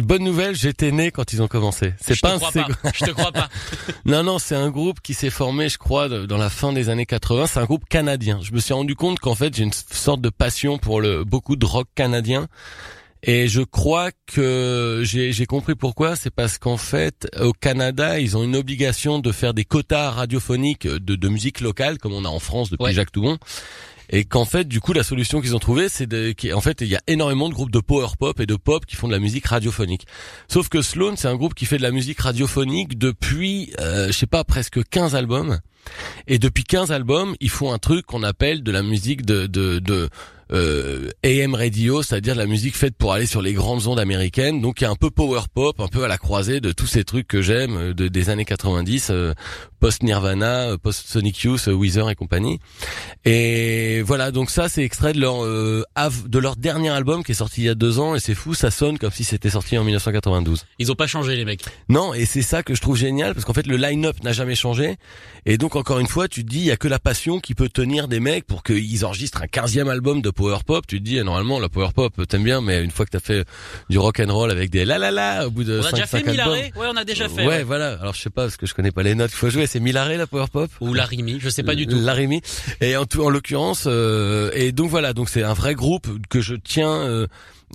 bonne 0.03 0.23
nouvelle, 0.23 0.55
j'étais 0.55 0.93
né 0.93 1.11
quand 1.11 1.33
ils 1.33 1.43
ont 1.43 1.49
commencé. 1.49 1.93
C'est 2.01 2.21
pas 2.21 2.39
te 2.39 2.47
un 2.47 2.63
pas. 2.63 2.69
Je 2.95 3.07
te 3.07 3.11
crois 3.11 3.33
pas. 3.33 3.49
Non, 4.05 4.23
non, 4.23 4.39
c'est 4.39 4.55
un 4.55 4.71
groupe 4.71 5.01
qui 5.01 5.15
s'est 5.15 5.31
formé, 5.31 5.69
je 5.69 5.79
crois, 5.79 6.09
dans 6.09 6.39
la 6.39 6.49
fin 6.49 6.73
des 6.73 6.91
années 6.91 7.07
80. 7.07 7.49
C'est 7.49 7.59
un 7.59 7.65
groupe 7.65 7.89
canadien. 7.89 8.39
Je 8.41 8.53
me 8.53 8.61
suis 8.61 8.73
rendu 8.73 8.95
compte 8.95 9.19
qu'en 9.19 9.35
fait, 9.35 9.53
j'ai 9.53 9.65
une 9.65 9.73
sorte 9.73 10.21
de 10.21 10.31
passion 10.31 10.79
pour 10.79 11.01
le 11.01 11.25
beaucoup 11.25 11.57
de 11.57 11.67
rock 11.67 11.89
canadien. 11.97 12.47
Et 13.27 13.49
je 13.49 13.63
crois 13.63 14.11
que 14.27 15.01
j'ai 15.05 15.47
compris 15.47 15.75
pourquoi. 15.75 16.15
C'est 16.15 16.31
parce 16.31 16.59
qu'en 16.59 16.77
fait, 16.77 17.27
au 17.41 17.53
Canada, 17.53 18.21
ils 18.21 18.37
ont 18.37 18.45
une 18.45 18.55
obligation 18.57 19.19
de 19.19 19.33
faire 19.33 19.55
des 19.55 19.65
quotas 19.65 20.11
radiophoniques 20.11 20.87
de, 20.87 21.17
de 21.17 21.29
musique 21.29 21.61
locale, 21.61 21.97
comme 21.99 22.13
on 22.13 22.25
a 22.27 22.29
en 22.29 22.39
France 22.39 22.71
depuis 22.71 22.85
Ouais. 22.85 22.93
Jacques 22.93 23.13
Toubon. 23.13 23.39
Et 24.11 24.27
qu'en 24.27 24.45
fait, 24.45 24.69
du 24.69 24.81
coup, 24.83 24.93
la 24.93 25.03
solution 25.03 25.41
qu'ils 25.41 25.57
ont 25.57 25.59
trouvée, 25.59 25.89
c'est 25.89 26.07
de, 26.07 26.33
qui- 26.33 26.53
en 26.53 26.61
fait, 26.61 26.83
il 26.83 26.89
y 26.89 26.95
a 26.97 27.01
énormément 27.07 27.49
de 27.49 27.55
groupes 27.55 27.71
de 27.71 27.79
power 27.81 28.09
pop 28.19 28.39
et 28.39 28.45
de 28.45 28.55
pop 28.57 28.85
qui 28.85 28.97
font 28.97 29.09
de 29.09 29.13
la 29.15 29.19
musique 29.19 29.47
radiophonique. 29.47 30.07
Sauf 30.47 30.69
que 30.69 30.83
Sloan, 30.83 31.15
c'est 31.17 31.27
un 31.29 31.37
groupe 31.37 31.55
qui 31.55 31.65
fait 31.65 31.79
de 31.79 31.83
la 31.83 31.91
musique 31.91 32.21
radiophonique 32.21 32.99
depuis, 32.99 33.73
euh, 33.81 34.09
je 34.09 34.13
sais 34.13 34.27
pas, 34.27 34.45
presque 34.45 34.87
15 34.91 35.15
albums. 35.15 35.59
Et 36.27 36.39
depuis 36.39 36.65
15 36.65 36.93
albums, 36.93 37.35
ils 37.41 37.49
font 37.49 37.73
un 37.73 37.79
truc 37.79 38.05
qu'on 38.05 38.23
appelle 38.23 38.63
de 38.63 38.71
la 38.71 38.83
musique 38.83 39.25
de, 39.25 39.47
de, 39.47 39.79
de 39.79 40.11
euh, 40.55 41.11
AM 41.25 41.55
radio, 41.55 42.03
c'est-à-dire 42.03 42.35
la 42.35 42.47
musique 42.47 42.77
faite 42.77 42.97
pour 42.97 43.13
aller 43.13 43.27
sur 43.27 43.43
les 43.43 43.53
grandes 43.53 43.87
ondes 43.87 43.99
américaines. 43.99 44.61
Donc 44.61 44.81
il 44.81 44.85
y 44.85 44.87
a 44.87 44.91
un 44.91 44.97
peu 44.97 45.11
power 45.11 45.43
pop, 45.53 45.81
un 45.81 45.89
peu 45.89 46.05
à 46.05 46.09
la 46.09 46.17
croisée 46.17 46.61
de 46.61 46.73
tous 46.73 46.87
ces 46.87 47.05
trucs 47.05 47.27
que 47.27 47.43
j'aime 47.43 47.77
euh, 47.77 47.95
de, 47.95 48.09
des 48.09 48.31
années 48.31 48.45
90, 48.45 49.09
euh, 49.11 49.35
post 49.85 50.03
Nirvana, 50.03 50.71
euh, 50.71 50.79
post 50.79 51.07
Sonic 51.09 51.43
Youth, 51.43 51.69
euh, 51.69 51.75
Weezer 51.75 52.09
et 52.09 52.15
compagnie. 52.15 52.59
Et 53.27 54.01
voilà, 54.01 54.31
donc 54.31 54.49
ça 54.49 54.71
c'est 54.71 54.83
extrait 54.83 55.13
de 55.13 55.21
leur 55.21 55.45
euh, 55.45 55.85
de 56.27 56.39
leur 56.39 56.57
dernier 56.57 56.89
album 56.89 57.23
qui 57.23 57.33
est 57.33 57.35
sorti 57.35 57.61
il 57.61 57.65
y 57.65 57.69
a 57.69 57.75
deux 57.75 57.99
ans 57.99 58.15
et 58.15 58.19
c'est 58.19 58.35
fou, 58.35 58.55
ça 58.55 58.71
sonne 58.71 58.97
comme 58.97 59.11
si 59.11 59.25
c'était 59.25 59.51
sorti 59.51 59.77
en 59.77 59.85
1992. 59.85 60.65
Ils 60.79 60.91
ont 60.91 60.95
pas 60.95 61.07
changé 61.07 61.37
les 61.37 61.45
mecs. 61.45 61.67
Non, 61.91 62.15
et 62.15 62.25
c'est 62.25 62.41
ça 62.41 62.63
que 62.63 62.75
je 62.75 62.81
trouve 62.81 62.97
génial 62.97 63.35
parce 63.35 63.45
qu'en 63.45 63.53
fait 63.53 63.67
le 63.67 63.77
line-up 63.77 64.17
n'a 64.23 64.33
jamais 64.33 64.55
changé 64.55 64.97
et 65.45 65.59
donc 65.59 65.77
encore 65.77 65.99
une 65.99 66.07
fois 66.07 66.29
tu 66.29 66.47
te 66.47 66.49
dis 66.49 66.61
il 66.61 66.65
y 66.65 66.71
a 66.71 66.79
que 66.79 66.89
la 66.89 66.99
passion 66.99 67.39
qui 67.39 67.55
peut 67.55 67.69
tenir 67.69 68.09
des 68.09 68.21
mecs 68.21 68.47
pour 68.47 68.63
qu'ils 68.63 69.05
enregistrent 69.05 69.43
un 69.43 69.49
15e 69.49 69.91
album 69.91 70.23
de 70.23 70.31
power 70.31 70.61
pop. 70.65 70.87
Tu 70.87 70.99
te 70.99 71.05
dis 71.05 71.19
eh, 71.19 71.25
normalement 71.25 71.61
la 71.61 71.69
power 71.69 71.91
pop 71.95 72.27
t'aimes 72.27 72.45
bien 72.45 72.63
mais 72.63 72.83
une 72.83 72.91
fois 72.91 73.05
que 73.05 73.11
t'as 73.11 73.21
fait 73.21 73.45
du 73.91 73.99
rock 73.99 74.19
and 74.19 74.33
roll 74.33 74.51
avec 74.51 74.71
des 74.71 74.87
la 74.87 74.97
la 74.97 75.11
la 75.11 75.47
au 75.47 75.51
bout 75.51 75.65
de 75.65 75.79
On 75.81 75.85
a 75.85 75.91
5 75.91 75.95
déjà 75.97 76.07
fait 76.07 76.17
albums. 76.17 76.33
Milaré 76.33 76.73
Ouais, 76.75 76.87
on 76.91 76.97
a 76.97 77.05
déjà 77.05 77.29
fait. 77.29 77.43
ouais, 77.43 77.49
ouais. 77.49 77.63
voilà. 77.65 77.99
Alors 78.01 78.15
je 78.15 78.23
sais 78.23 78.31
pas 78.31 78.45
parce 78.45 78.57
que 78.57 78.65
je 78.65 78.73
connais 78.73 78.91
pas 78.91 79.03
les 79.03 79.15
notes 79.15 79.29
qu'il 79.29 79.39
faut 79.39 79.51
jouer. 79.51 79.67
C'est 79.75 79.81
Milaré 79.81 80.17
la 80.17 80.29
power 80.29 80.47
pop 80.53 80.71
Ou 80.81 80.95
la 80.95 81.05
Rimi, 81.05 81.41
je 81.41 81.49
sais 81.49 81.65
pas 81.65 81.75
du 81.75 81.89
tout. 81.89 81.99
Larimi. 81.99 82.43
Et 82.81 82.97
en 82.97 83.07
tout, 83.07 83.25
en 83.25 83.29
l'occurrence, 83.29 83.87
euh, 83.89 84.53
et 84.55 84.71
donc 84.71 84.89
voilà, 84.89 85.13
donc 85.13 85.29
c'est 85.29 85.43
un 85.43 85.53
vrai 85.53 85.75
groupe 85.75 86.07
que 86.31 86.41
je 86.41 86.55
tiens, 86.55 86.93
euh, 86.93 87.27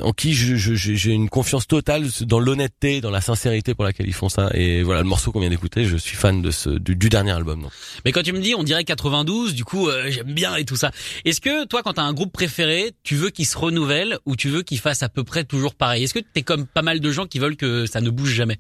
en 0.02 0.12
qui 0.14 0.34
je- 0.34 0.56
je- 0.56 0.74
j'ai 0.74 0.96
j'ai 0.96 1.12
une 1.12 1.30
confiance 1.30 1.68
totale 1.68 2.06
dans 2.22 2.40
l'honnêteté, 2.40 3.02
dans 3.02 3.10
la 3.12 3.22
sincérité 3.22 3.74
pour 3.76 3.84
laquelle 3.86 4.08
ils 4.08 4.14
font 4.14 4.30
ça. 4.30 4.50
Et 4.54 4.84
voilà, 4.84 5.02
le 5.02 5.08
morceau 5.08 5.32
qu'on 5.32 5.40
vient 5.40 5.50
d'écouter, 5.50 5.86
je 5.86 5.98
suis 5.98 6.16
fan 6.16 6.42
de 6.42 6.52
ce 6.52 6.70
du, 6.70 6.96
du 6.96 7.10
dernier 7.10 7.32
album. 7.32 7.68
Mais 8.06 8.12
quand 8.12 8.24
tu 8.24 8.34
me 8.34 8.40
dis 8.40 8.56
on 8.56 8.64
dirait 8.64 8.84
92, 8.84 9.54
du 9.54 9.66
coup 9.66 9.88
euh, 9.88 10.10
j'aime 10.10 10.34
bien 10.34 10.56
et 10.56 10.66
tout 10.66 10.76
ça. 10.76 10.92
Est-ce 11.26 11.42
que 11.42 11.66
toi 11.66 11.84
quand 11.84 11.94
t'as 11.94 12.04
un 12.04 12.14
groupe 12.14 12.32
préféré, 12.32 12.92
tu 13.04 13.16
veux 13.16 13.30
qu'il 13.30 13.46
se 13.46 13.58
renouvelle 13.58 14.18
ou 14.26 14.36
tu 14.36 14.50
veux 14.50 14.62
qu'il 14.64 14.80
fasse 14.80 15.04
à 15.04 15.10
peu 15.10 15.24
près 15.24 15.44
toujours 15.44 15.76
pareil? 15.76 16.04
Est-ce 16.04 16.14
que 16.14 16.20
t'es 16.34 16.42
comme 16.44 16.66
pas 16.66 16.82
mal 16.82 17.00
de 17.00 17.12
gens 17.12 17.26
qui 17.26 17.40
veulent 17.40 17.58
que 17.58 17.86
ça 17.86 18.02
ne 18.02 18.10
bouge 18.10 18.32
jamais? 18.34 18.58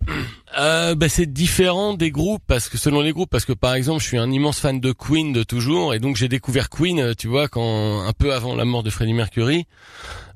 Euh, 0.57 0.95
bah, 0.95 1.09
c'est 1.09 1.31
différent 1.31 1.93
des 1.93 2.11
groupes 2.11 2.43
parce 2.47 2.69
que 2.69 2.77
selon 2.77 3.01
les 3.01 3.11
groupes 3.13 3.29
parce 3.29 3.45
que 3.45 3.53
par 3.53 3.73
exemple 3.75 4.01
je 4.01 4.07
suis 4.07 4.17
un 4.17 4.31
immense 4.31 4.59
fan 4.59 4.79
de 4.79 4.91
Queen 4.91 5.31
de 5.33 5.43
toujours 5.43 5.93
et 5.93 5.99
donc 5.99 6.15
j'ai 6.15 6.27
découvert 6.27 6.69
Queen 6.69 6.99
euh, 6.99 7.13
tu 7.17 7.27
vois 7.27 7.47
quand 7.47 8.01
un 8.01 8.13
peu 8.13 8.33
avant 8.33 8.55
la 8.55 8.65
mort 8.65 8.83
de 8.83 8.89
Freddie 8.89 9.13
Mercury 9.13 9.65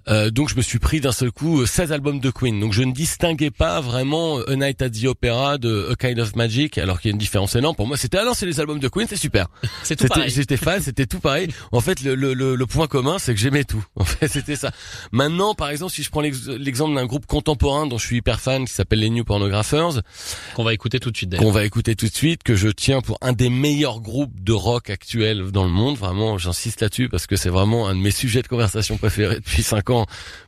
Euh, 0.09 0.29
donc 0.31 0.49
je 0.49 0.55
me 0.55 0.61
suis 0.61 0.79
pris 0.79 0.99
d'un 0.99 1.13
seul 1.13 1.31
coup 1.31 1.61
euh, 1.61 1.65
16 1.65 1.93
albums 1.93 2.19
de 2.19 2.29
Queen 2.29 2.59
donc 2.59 2.73
je 2.73 2.83
ne 2.83 2.91
distinguais 2.91 3.51
pas 3.51 3.79
vraiment 3.79 4.37
euh, 4.39 4.51
A 4.51 4.55
Night 4.57 4.81
at 4.81 4.89
the 4.89 5.05
Opera 5.05 5.57
de 5.57 5.89
A 5.91 5.95
Kind 5.95 6.19
of 6.19 6.35
Magic 6.35 6.77
alors 6.77 6.99
qu'il 6.99 7.09
y 7.09 7.11
a 7.11 7.13
une 7.13 7.17
différence 7.19 7.55
énorme 7.55 7.73
pour 7.75 7.87
moi 7.87 7.95
c'était 7.95 8.17
ah 8.17 8.25
non 8.25 8.33
c'est 8.33 8.45
les 8.45 8.59
albums 8.59 8.79
de 8.79 8.89
Queen 8.89 9.07
c'est 9.09 9.15
super 9.15 9.47
C'est 9.83 9.95
tout 9.95 10.07
pareil. 10.07 10.29
j'étais 10.29 10.57
fan 10.57 10.81
c'était 10.81 11.05
tout 11.05 11.21
pareil 11.21 11.47
en 11.71 11.79
fait 11.79 12.01
le, 12.01 12.15
le, 12.15 12.33
le, 12.33 12.55
le 12.55 12.65
point 12.65 12.87
commun 12.87 13.17
c'est 13.17 13.33
que 13.33 13.39
j'aimais 13.39 13.63
tout 13.63 13.81
en 13.95 14.03
fait 14.03 14.27
c'était 14.27 14.57
ça 14.57 14.71
maintenant 15.13 15.55
par 15.55 15.69
exemple 15.69 15.93
si 15.93 16.03
je 16.03 16.09
prends 16.09 16.19
l'ex- 16.21 16.47
l'exemple 16.49 16.95
d'un 16.95 17.05
groupe 17.05 17.25
contemporain 17.25 17.87
dont 17.87 17.97
je 17.97 18.05
suis 18.05 18.17
hyper 18.17 18.41
fan 18.41 18.65
qui 18.65 18.73
s'appelle 18.73 18.99
les 18.99 19.09
New 19.09 19.23
Pornographers 19.23 20.01
Qu'on 20.55 20.63
va 20.65 20.73
écouter 20.73 20.99
tout 20.99 21.11
de 21.11 21.17
suite 21.17 21.29
d'ailleurs. 21.29 21.45
qu'on 21.45 21.51
va 21.51 21.63
écouter 21.63 21.95
tout 21.95 22.07
de 22.07 22.13
suite, 22.13 22.43
que 22.43 22.55
je 22.55 22.67
tiens 22.67 22.99
pour 23.01 23.17
un 23.21 23.31
des 23.33 23.49
meilleurs 23.49 24.01
groupes 24.01 24.43
de 24.43 24.51
rock 24.51 24.89
actuels 24.89 25.51
dans 25.51 25.63
le 25.63 25.69
monde. 25.69 25.97
Vraiment, 25.97 26.37
j'insiste 26.37 26.81
là-dessus 26.81 27.07
parce 27.09 27.25
que 27.27 27.35
c'est 27.35 27.49
vraiment 27.49 27.87
un 27.87 27.95
de 27.95 27.99
mes 28.01 28.11
sujets 28.11 28.41
de 28.41 28.47
conversation 28.47 28.97
préférés 28.97 29.35
depuis 29.35 29.63
cinq 29.63 29.89
ans. 29.89 29.92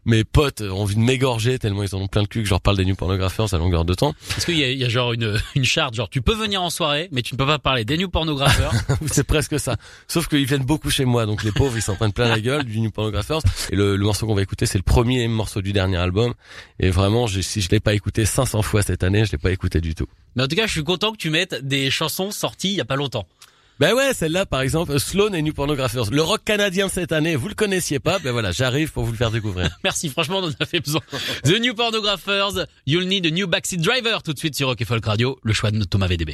Mes 0.05 0.23
potes 0.23 0.61
ont 0.61 0.81
envie 0.81 0.95
de 0.95 0.99
m'égorger 0.99 1.57
tellement 1.59 1.83
ils 1.83 1.95
en 1.95 1.99
ont 2.01 2.07
plein 2.07 2.21
le 2.21 2.27
cul 2.27 2.41
que 2.41 2.45
je 2.45 2.51
leur 2.51 2.61
parle 2.61 2.77
des 2.77 2.85
New 2.85 2.95
Pornographers 2.95 3.53
à 3.53 3.57
longueur 3.57 3.85
de 3.85 3.93
temps. 3.93 4.13
Est-ce 4.37 4.45
qu'il 4.45 4.57
y 4.57 4.75
y 4.75 4.83
a 4.83 4.89
genre 4.89 5.13
une, 5.13 5.39
une 5.55 5.65
charte, 5.65 5.95
genre 5.95 6.09
tu 6.09 6.21
peux 6.21 6.35
venir 6.35 6.61
en 6.61 6.69
soirée, 6.69 7.09
mais 7.11 7.21
tu 7.21 7.33
ne 7.33 7.37
peux 7.37 7.45
pas 7.45 7.59
parler 7.59 7.85
des 7.85 7.97
new 7.97 8.09
pornographeurs. 8.09 8.73
c'est 9.07 9.23
presque 9.23 9.59
ça. 9.59 9.77
Sauf 10.07 10.27
qu'ils 10.27 10.45
viennent 10.45 10.65
beaucoup 10.65 10.89
chez 10.89 11.05
moi, 11.05 11.25
donc 11.25 11.43
les 11.43 11.51
pauvres 11.51 11.75
ils 11.77 11.81
s'en 11.81 11.95
prennent 11.95 12.13
plein 12.13 12.27
la 12.27 12.39
gueule 12.39 12.63
du 12.63 12.79
New 12.79 12.91
Pornographers. 12.91 13.39
Et 13.71 13.75
le, 13.75 13.95
le 13.95 14.05
morceau 14.05 14.27
qu'on 14.27 14.35
va 14.35 14.41
écouter, 14.41 14.65
c'est 14.65 14.77
le 14.77 14.83
premier 14.83 15.27
morceau 15.27 15.61
du 15.61 15.73
dernier 15.73 15.97
album. 15.97 16.33
Et 16.79 16.89
vraiment, 16.89 17.27
si 17.27 17.61
je 17.61 17.69
l'ai 17.69 17.79
pas 17.79 17.93
écouté 17.93 18.25
500 18.25 18.61
fois 18.61 18.81
cette 18.81 19.03
année, 19.03 19.25
je 19.25 19.31
l'ai 19.31 19.37
pas 19.37 19.51
écouté 19.51 19.81
du 19.81 19.95
tout. 19.95 20.07
mais 20.35 20.43
en 20.43 20.47
tout 20.47 20.55
cas, 20.55 20.67
je 20.67 20.71
suis 20.71 20.83
content 20.83 21.11
que 21.11 21.17
tu 21.17 21.29
mettes 21.29 21.55
des 21.55 21.89
chansons 21.89 22.31
sorties 22.31 22.69
il 22.69 22.75
y 22.75 22.81
a 22.81 22.85
pas 22.85 22.95
longtemps. 22.95 23.27
Ben 23.77 23.93
ouais, 23.93 24.13
celle-là, 24.13 24.45
par 24.45 24.61
exemple, 24.61 24.97
Sloan 24.97 25.33
et 25.33 25.41
New 25.41 25.53
Pornographers. 25.53 26.09
Le 26.09 26.21
rock 26.21 26.41
canadien 26.45 26.87
cette 26.87 27.11
année, 27.11 27.35
vous 27.35 27.49
le 27.49 27.55
connaissiez 27.55 27.99
pas, 27.99 28.19
ben 28.19 28.31
voilà, 28.31 28.53
j'arrive 28.53 28.93
pour 28.93 29.03
vous 29.03 29.11
le 29.11 29.17
faire 29.17 29.31
découvrir. 29.31 29.69
Merci, 29.83 30.07
franchement, 30.07 30.39
on 30.39 30.47
en 30.47 30.51
a 30.57 30.65
fait 30.65 30.79
besoin. 30.79 31.01
The 31.43 31.59
New 31.59 31.73
Pornographers, 31.73 32.67
You'll 32.85 33.05
Need 33.05 33.25
a 33.25 33.31
New 33.31 33.47
Backseat 33.47 33.81
Driver, 33.81 34.23
tout 34.23 34.31
de 34.31 34.39
suite 34.39 34.55
sur 34.55 34.69
Rock 34.69 34.81
Folk 34.85 35.05
Radio, 35.05 35.37
le 35.43 35.51
choix 35.51 35.71
de 35.71 35.83
Thomas 35.83 36.07
VDB. 36.07 36.33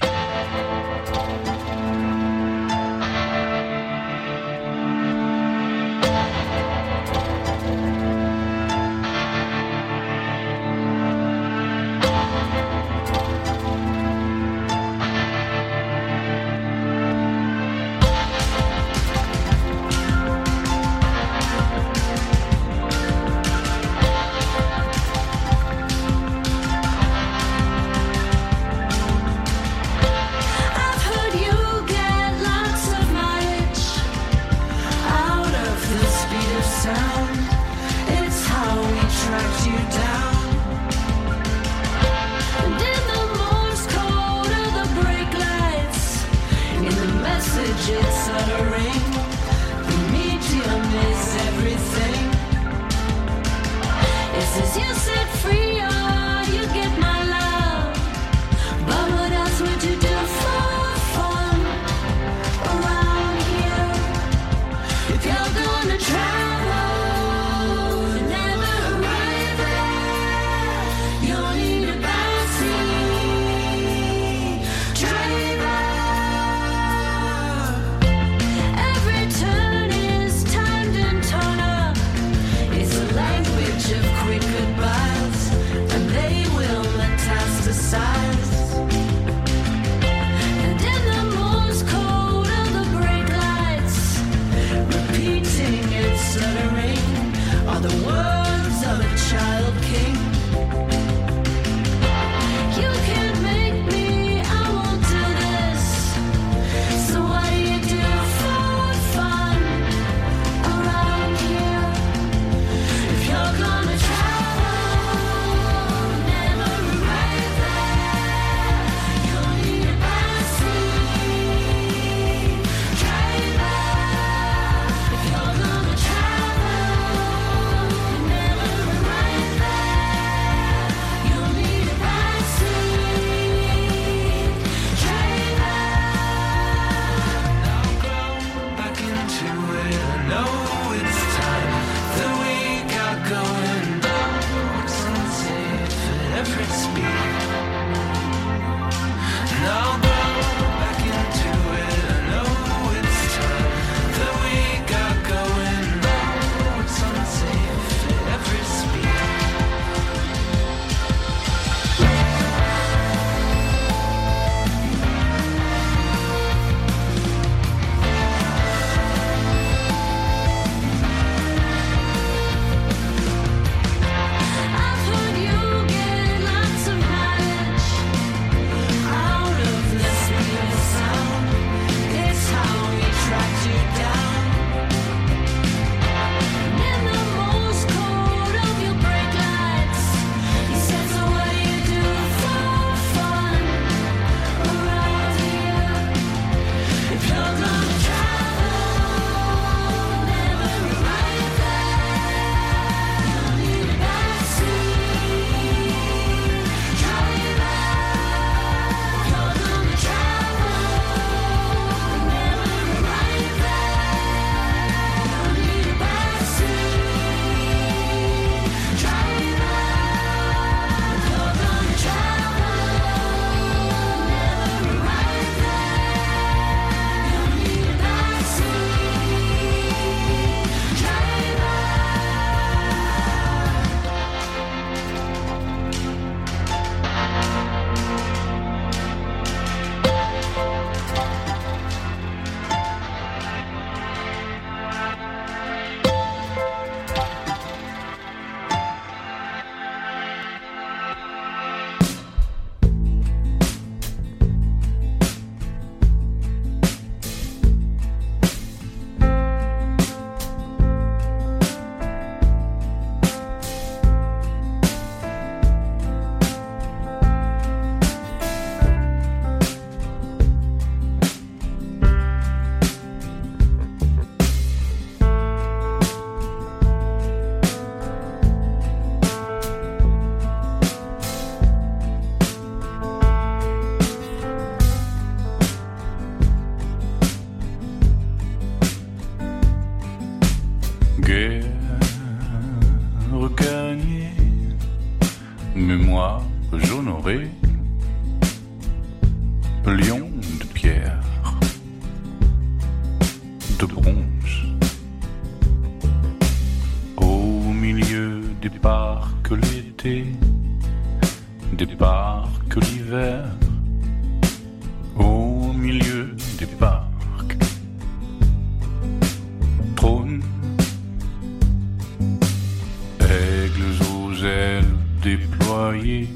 Ailes 325.25 325.37
déployées, 325.37 326.27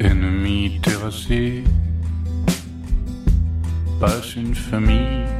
ennemis 0.00 0.80
terrassés, 0.82 1.64
passe 4.00 4.36
une 4.36 4.54
famille. 4.54 5.35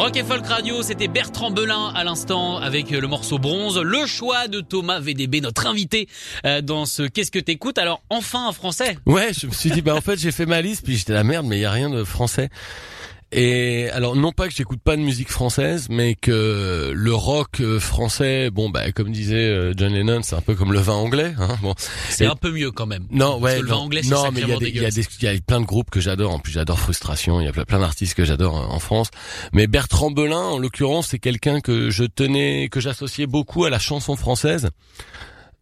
Rock 0.00 0.16
et 0.16 0.24
Folk 0.24 0.46
Radio, 0.46 0.82
c'était 0.82 1.08
Bertrand 1.08 1.50
Belin 1.50 1.92
à 1.94 2.04
l'instant 2.04 2.56
avec 2.56 2.90
le 2.90 3.06
morceau 3.06 3.38
Bronze. 3.38 3.78
Le 3.78 4.06
choix 4.06 4.48
de 4.48 4.62
Thomas 4.62 4.98
VDB, 4.98 5.42
notre 5.42 5.66
invité 5.66 6.08
euh, 6.46 6.62
dans 6.62 6.86
ce 6.86 7.02
Qu'est-ce 7.02 7.30
que 7.30 7.38
t'écoutes? 7.38 7.76
Alors 7.76 8.02
enfin 8.08 8.48
un 8.48 8.52
français. 8.52 8.96
Ouais, 9.04 9.32
je 9.38 9.46
me 9.46 9.52
suis 9.52 9.70
dit, 9.70 9.82
bah 9.82 9.94
en 9.94 10.00
fait 10.00 10.18
j'ai 10.18 10.32
fait 10.32 10.46
ma 10.46 10.62
liste, 10.62 10.84
puis 10.84 10.96
j'étais 10.96 11.12
la 11.12 11.22
merde, 11.22 11.44
mais 11.46 11.58
il 11.58 11.60
y 11.60 11.66
a 11.66 11.70
rien 11.70 11.90
de 11.90 12.02
français. 12.02 12.48
Et 13.32 13.88
alors 13.90 14.16
non 14.16 14.32
pas 14.32 14.48
que 14.48 14.54
j'écoute 14.54 14.80
pas 14.82 14.96
de 14.96 15.02
musique 15.02 15.30
française, 15.30 15.86
mais 15.88 16.16
que 16.16 16.90
le 16.92 17.14
rock 17.14 17.60
euh, 17.60 17.78
français, 17.78 18.50
bon 18.50 18.70
bah 18.70 18.90
comme 18.90 19.12
disait 19.12 19.36
euh, 19.36 19.72
John 19.76 19.92
Lennon, 19.92 20.22
c'est 20.22 20.34
un 20.34 20.40
peu 20.40 20.56
comme 20.56 20.72
le 20.72 20.80
vin 20.80 20.94
anglais. 20.94 21.32
Hein, 21.38 21.56
bon, 21.62 21.74
C'est 22.08 22.26
un 22.26 22.34
peu 22.34 22.50
mieux 22.50 22.72
quand 22.72 22.86
même. 22.86 23.06
Non, 23.12 23.40
Parce 23.40 23.42
ouais, 23.42 23.56
que 23.58 23.62
le 23.62 23.68
vin 23.68 23.76
non, 23.76 23.80
anglais, 23.82 24.02
c'est 24.02 24.10
non, 24.10 24.32
mais 24.32 24.40
il 24.40 24.48
y 24.48 24.52
a 24.52 24.54
sacrément 24.54 24.58
des, 24.58 24.64
il 24.70 24.74
y 24.74 24.78
a 24.78 24.90
dégueulasse. 24.90 24.94
des, 24.94 25.26
il 25.28 25.34
y 25.34 25.36
a 25.36 25.40
plein 25.40 25.60
de 25.60 25.66
groupes 25.66 25.90
que 25.90 26.00
j'adore. 26.00 26.32
En 26.34 26.40
plus, 26.40 26.52
j'adore 26.52 26.80
Frustration. 26.80 27.40
Il 27.40 27.44
y 27.44 27.48
a 27.48 27.52
plein, 27.52 27.64
plein 27.64 27.78
d'artistes 27.78 28.14
que 28.14 28.24
j'adore 28.24 28.58
euh, 28.58 28.64
en 28.66 28.80
France. 28.80 29.10
Mais 29.52 29.68
Bertrand 29.68 30.10
Belin, 30.10 30.36
en 30.36 30.58
l'occurrence, 30.58 31.08
c'est 31.08 31.20
quelqu'un 31.20 31.60
que 31.60 31.88
je 31.90 32.04
tenais, 32.04 32.68
que 32.68 32.80
j'associais 32.80 33.26
beaucoup 33.26 33.64
à 33.64 33.70
la 33.70 33.78
chanson 33.78 34.16
française, 34.16 34.70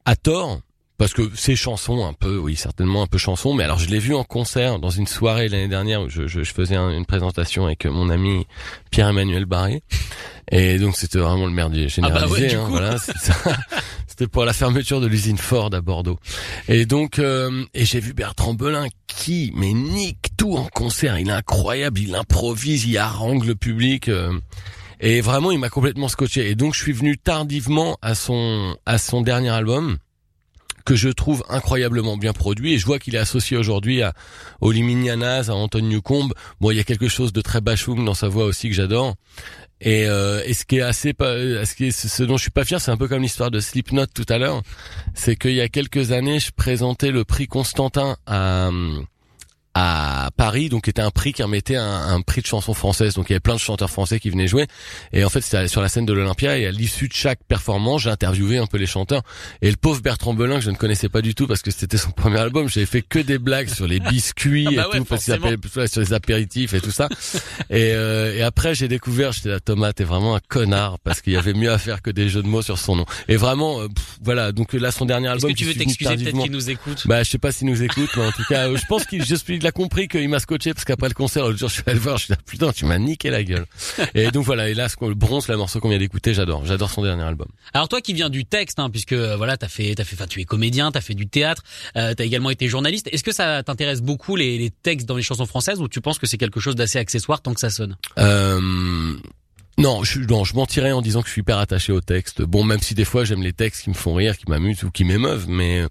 à 0.06 0.16
tort. 0.16 0.60
Parce 0.98 1.12
que 1.12 1.30
ces 1.36 1.54
chansons, 1.54 2.04
un 2.04 2.12
peu, 2.12 2.38
oui, 2.38 2.56
certainement 2.56 3.02
un 3.02 3.06
peu 3.06 3.18
chansons, 3.18 3.54
mais 3.54 3.62
alors 3.64 3.78
je 3.78 3.88
l'ai 3.88 4.00
vu 4.00 4.14
en 4.16 4.24
concert 4.24 4.80
dans 4.80 4.90
une 4.90 5.06
soirée 5.06 5.48
l'année 5.48 5.68
dernière 5.68 6.02
où 6.02 6.08
je, 6.08 6.26
je, 6.26 6.42
je 6.42 6.52
faisais 6.52 6.74
un- 6.74 6.90
une 6.90 7.06
présentation 7.06 7.66
avec 7.66 7.86
mon 7.86 8.10
ami 8.10 8.46
Pierre-Emmanuel 8.90 9.44
Barré. 9.44 9.82
Et 10.50 10.78
donc 10.78 10.96
c'était 10.96 11.18
vraiment 11.20 11.46
le 11.46 11.52
merdier 11.52 11.88
généralisé. 11.88 12.24
Ah 12.24 12.26
bah 12.26 12.32
ouais, 12.40 12.54
hein, 12.54 12.66
voilà. 12.68 12.96
C'était 14.08 14.26
pour 14.26 14.44
la 14.44 14.52
fermeture 14.52 15.00
de 15.00 15.06
l'usine 15.06 15.38
Ford 15.38 15.70
à 15.72 15.80
Bordeaux. 15.80 16.18
Et 16.68 16.86
donc, 16.86 17.20
euh, 17.20 17.64
et 17.74 17.84
j'ai 17.84 18.00
vu 18.00 18.14
Bertrand 18.14 18.54
Belin 18.54 18.86
qui, 19.06 19.52
mais 19.54 19.72
nique 19.72 20.30
tout 20.36 20.56
en 20.56 20.64
concert. 20.66 21.16
Il 21.20 21.28
est 21.28 21.32
incroyable, 21.32 22.00
il 22.00 22.14
improvise, 22.16 22.84
il 22.86 22.98
harangue 22.98 23.44
le 23.44 23.54
public. 23.54 24.08
euh, 24.08 24.32
et 25.00 25.20
vraiment, 25.20 25.52
il 25.52 25.60
m'a 25.60 25.68
complètement 25.68 26.08
scotché. 26.08 26.50
Et 26.50 26.56
donc, 26.56 26.74
je 26.74 26.80
suis 26.82 26.92
venu 26.92 27.16
tardivement 27.16 27.96
à 28.02 28.16
son 28.16 28.76
à 28.86 28.98
son 28.98 29.20
dernier 29.20 29.50
album 29.50 29.98
que 30.88 30.96
je 30.96 31.10
trouve 31.10 31.44
incroyablement 31.50 32.16
bien 32.16 32.32
produit 32.32 32.72
et 32.72 32.78
je 32.78 32.86
vois 32.86 32.98
qu'il 32.98 33.14
est 33.14 33.18
associé 33.18 33.58
aujourd'hui 33.58 34.00
à 34.00 34.14
Oli 34.62 34.82
Mignanaz, 34.82 35.50
à 35.50 35.54
Anton 35.54 35.82
Newcombe. 35.82 36.32
Bon, 36.62 36.70
il 36.70 36.78
y 36.78 36.80
a 36.80 36.84
quelque 36.84 37.08
chose 37.08 37.34
de 37.34 37.42
très 37.42 37.60
bachoum 37.60 38.06
dans 38.06 38.14
sa 38.14 38.28
voix 38.28 38.46
aussi 38.46 38.70
que 38.70 38.74
j'adore. 38.74 39.14
Et, 39.82 40.06
euh, 40.06 40.40
et 40.46 40.54
ce 40.54 40.64
qui 40.64 40.78
est 40.78 40.80
assez 40.80 41.12
euh, 41.20 41.66
ce 41.66 41.74
qui 41.74 41.88
est, 41.88 41.90
ce 41.90 42.22
dont 42.22 42.38
je 42.38 42.42
suis 42.42 42.50
pas 42.50 42.64
fier, 42.64 42.80
c'est 42.80 42.90
un 42.90 42.96
peu 42.96 43.06
comme 43.06 43.20
l'histoire 43.20 43.50
de 43.50 43.60
Slipknot 43.60 44.06
tout 44.06 44.24
à 44.30 44.38
l'heure, 44.38 44.62
c'est 45.12 45.36
qu'il 45.36 45.52
y 45.52 45.60
a 45.60 45.68
quelques 45.68 46.12
années, 46.12 46.40
je 46.40 46.52
présentais 46.52 47.10
le 47.10 47.22
prix 47.24 47.48
Constantin 47.48 48.16
à 48.26 48.70
à 49.80 50.30
Paris, 50.36 50.68
donc 50.68 50.88
était 50.88 51.02
un 51.02 51.10
prix 51.12 51.32
qui 51.32 51.42
remettait 51.42 51.76
un, 51.76 52.08
un 52.08 52.20
prix 52.20 52.40
de 52.42 52.46
chanson 52.46 52.74
française. 52.74 53.14
Donc 53.14 53.26
il 53.28 53.32
y 53.32 53.34
avait 53.34 53.40
plein 53.40 53.54
de 53.54 53.60
chanteurs 53.60 53.90
français 53.90 54.18
qui 54.18 54.28
venaient 54.28 54.48
jouer. 54.48 54.66
Et 55.12 55.24
en 55.24 55.28
fait, 55.28 55.40
c'était 55.40 55.68
sur 55.68 55.80
la 55.80 55.88
scène 55.88 56.04
de 56.04 56.12
l'Olympia. 56.12 56.58
Et 56.58 56.66
à 56.66 56.72
l'issue 56.72 57.06
de 57.06 57.12
chaque 57.12 57.38
performance, 57.44 58.02
j'ai 58.02 58.10
interviewé 58.10 58.58
un 58.58 58.66
peu 58.66 58.76
les 58.76 58.86
chanteurs. 58.86 59.22
Et 59.62 59.70
le 59.70 59.76
pauvre 59.76 60.00
Bertrand 60.00 60.34
Belin, 60.34 60.56
que 60.56 60.62
je 60.62 60.70
ne 60.70 60.76
connaissais 60.76 61.08
pas 61.08 61.22
du 61.22 61.36
tout 61.36 61.46
parce 61.46 61.62
que 61.62 61.70
c'était 61.70 61.96
son 61.96 62.10
premier 62.16 62.38
album, 62.38 62.68
j'avais 62.68 62.86
fait 62.86 63.02
que 63.02 63.20
des 63.20 63.38
blagues 63.38 63.68
sur 63.68 63.86
les 63.86 64.00
biscuits 64.00 64.66
Ah 64.68 64.70
bah 64.70 64.82
et 64.82 64.92
ouais, 64.94 64.98
tout, 64.98 65.04
parce 65.04 65.24
qu'il 65.24 65.88
sur 65.88 66.00
les 66.00 66.12
apéritifs 66.12 66.74
et 66.74 66.80
tout 66.80 66.90
ça. 66.90 67.08
et, 67.70 67.92
euh, 67.92 68.34
et 68.34 68.42
après, 68.42 68.74
j'ai 68.74 68.88
découvert, 68.88 69.30
j'étais 69.30 69.50
là, 69.50 69.60
Thomas, 69.60 69.92
t'es 69.92 70.04
vraiment 70.04 70.34
un 70.34 70.40
connard 70.48 70.98
parce 71.04 71.20
qu'il 71.20 71.34
y 71.34 71.36
avait 71.36 71.54
mieux 71.54 71.70
à 71.70 71.78
faire 71.78 72.02
que 72.02 72.10
des 72.10 72.28
jeux 72.28 72.42
de 72.42 72.48
mots 72.48 72.62
sur 72.62 72.78
son 72.78 72.96
nom. 72.96 73.06
Et 73.28 73.36
vraiment, 73.36 73.80
euh, 73.80 73.88
pff, 73.88 74.18
voilà. 74.22 74.50
Donc 74.50 74.72
là, 74.72 74.90
son 74.90 75.04
dernier 75.04 75.26
Est-ce 75.28 75.34
album. 75.34 75.52
que 75.52 75.56
tu 75.56 75.64
veux 75.66 75.74
t'excuser 75.74 76.16
peut-être 76.16 76.42
qu'il 76.42 76.50
nous 76.52 76.70
écoute? 76.70 77.06
Bah, 77.06 77.22
je 77.22 77.30
sais 77.30 77.38
pas 77.38 77.52
s'il 77.52 77.68
nous 77.68 77.82
écoute, 77.82 78.10
mais 78.16 78.26
en 78.26 78.32
tout 78.32 78.44
cas, 78.48 78.68
euh, 78.68 78.76
je 78.76 78.84
pense 78.86 79.04
qu'il, 79.04 79.24
je 79.24 79.34
suis, 79.34 79.58
a 79.68 79.72
compris 79.72 80.08
qu'il 80.08 80.28
m'a 80.28 80.40
scotché 80.40 80.74
parce 80.74 80.84
qu'après 80.84 81.08
le 81.08 81.14
concert, 81.14 81.44
l'autre 81.44 81.58
jour, 81.58 81.68
je 81.68 81.74
suis 81.74 81.82
allé 81.86 81.94
le 81.94 82.00
voir, 82.00 82.16
je 82.18 82.24
suis 82.24 82.32
là, 82.32 82.38
putain, 82.44 82.72
tu 82.72 82.84
m'as 82.86 82.98
niqué 82.98 83.30
la 83.30 83.44
gueule. 83.44 83.66
Et 84.14 84.30
donc 84.30 84.44
voilà, 84.44 84.68
et 84.68 84.74
là, 84.74 84.88
ce 84.88 84.96
qu'on- 84.96 85.08
le 85.08 85.14
bronze, 85.14 85.46
le 85.48 85.56
morceau 85.56 85.78
qu'on 85.80 85.88
vient 85.90 85.98
d'écouter, 85.98 86.34
j'adore, 86.34 86.64
j'adore 86.66 86.90
son 86.90 87.02
dernier 87.02 87.22
album. 87.22 87.48
Alors 87.72 87.88
toi 87.88 88.00
qui 88.00 88.12
viens 88.14 88.30
du 88.30 88.44
texte, 88.44 88.78
hein, 88.80 88.90
puisque 88.90 89.12
euh, 89.12 89.36
voilà, 89.36 89.56
t'as 89.56 89.68
fait, 89.68 89.94
t'as 89.94 90.04
fait, 90.04 90.16
enfin, 90.16 90.26
tu 90.26 90.40
es 90.40 90.44
comédien, 90.44 90.90
t'as 90.90 91.00
fait 91.00 91.14
du 91.14 91.28
théâtre, 91.28 91.62
euh, 91.96 92.14
t'as 92.14 92.24
également 92.24 92.50
été 92.50 92.66
journaliste. 92.68 93.08
Est-ce 93.12 93.22
que 93.22 93.32
ça 93.32 93.62
t'intéresse 93.62 94.00
beaucoup 94.02 94.34
les, 94.36 94.58
les 94.58 94.70
textes 94.70 95.06
dans 95.06 95.16
les 95.16 95.22
chansons 95.22 95.46
françaises, 95.46 95.80
ou 95.80 95.88
tu 95.88 96.00
penses 96.00 96.18
que 96.18 96.26
c'est 96.26 96.38
quelque 96.38 96.60
chose 96.60 96.74
d'assez 96.74 96.98
accessoire 96.98 97.40
tant 97.42 97.54
que 97.54 97.60
ça 97.60 97.70
sonne? 97.70 97.96
Euh, 98.18 99.16
non, 99.78 100.04
je, 100.04 100.20
non, 100.20 100.44
je 100.44 100.54
mentirais 100.54 100.92
en 100.92 101.00
disant 101.00 101.22
que 101.22 101.28
je 101.28 101.32
suis 101.32 101.40
hyper 101.40 101.58
attaché 101.58 101.92
au 101.92 102.00
texte. 102.00 102.42
Bon, 102.42 102.64
même 102.64 102.80
si 102.80 102.94
des 102.94 103.04
fois 103.04 103.24
j'aime 103.24 103.42
les 103.42 103.52
textes 103.52 103.84
qui 103.84 103.88
me 103.90 103.94
font 103.94 104.14
rire, 104.14 104.36
qui 104.36 104.44
m'amusent 104.48 104.82
ou 104.84 104.90
qui 104.90 105.04
m'émeuvent, 105.04 105.48
mais 105.48 105.84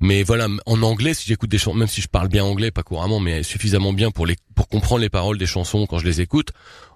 mais 0.00 0.22
voilà, 0.22 0.48
en 0.66 0.82
anglais, 0.82 1.14
si 1.14 1.26
j'écoute 1.28 1.50
des 1.50 1.58
chansons, 1.58 1.76
même 1.76 1.88
si 1.88 2.00
je 2.00 2.08
parle 2.08 2.28
bien 2.28 2.44
anglais, 2.44 2.70
pas 2.70 2.82
couramment, 2.82 3.20
mais 3.20 3.42
suffisamment 3.42 3.92
bien 3.92 4.10
pour 4.10 4.24
les 4.26 4.36
pour 4.54 4.68
comprendre 4.68 5.02
les 5.02 5.10
paroles 5.10 5.36
des 5.38 5.46
chansons 5.46 5.86
quand 5.86 5.98
je 5.98 6.06
les 6.06 6.20
écoute. 6.20 6.50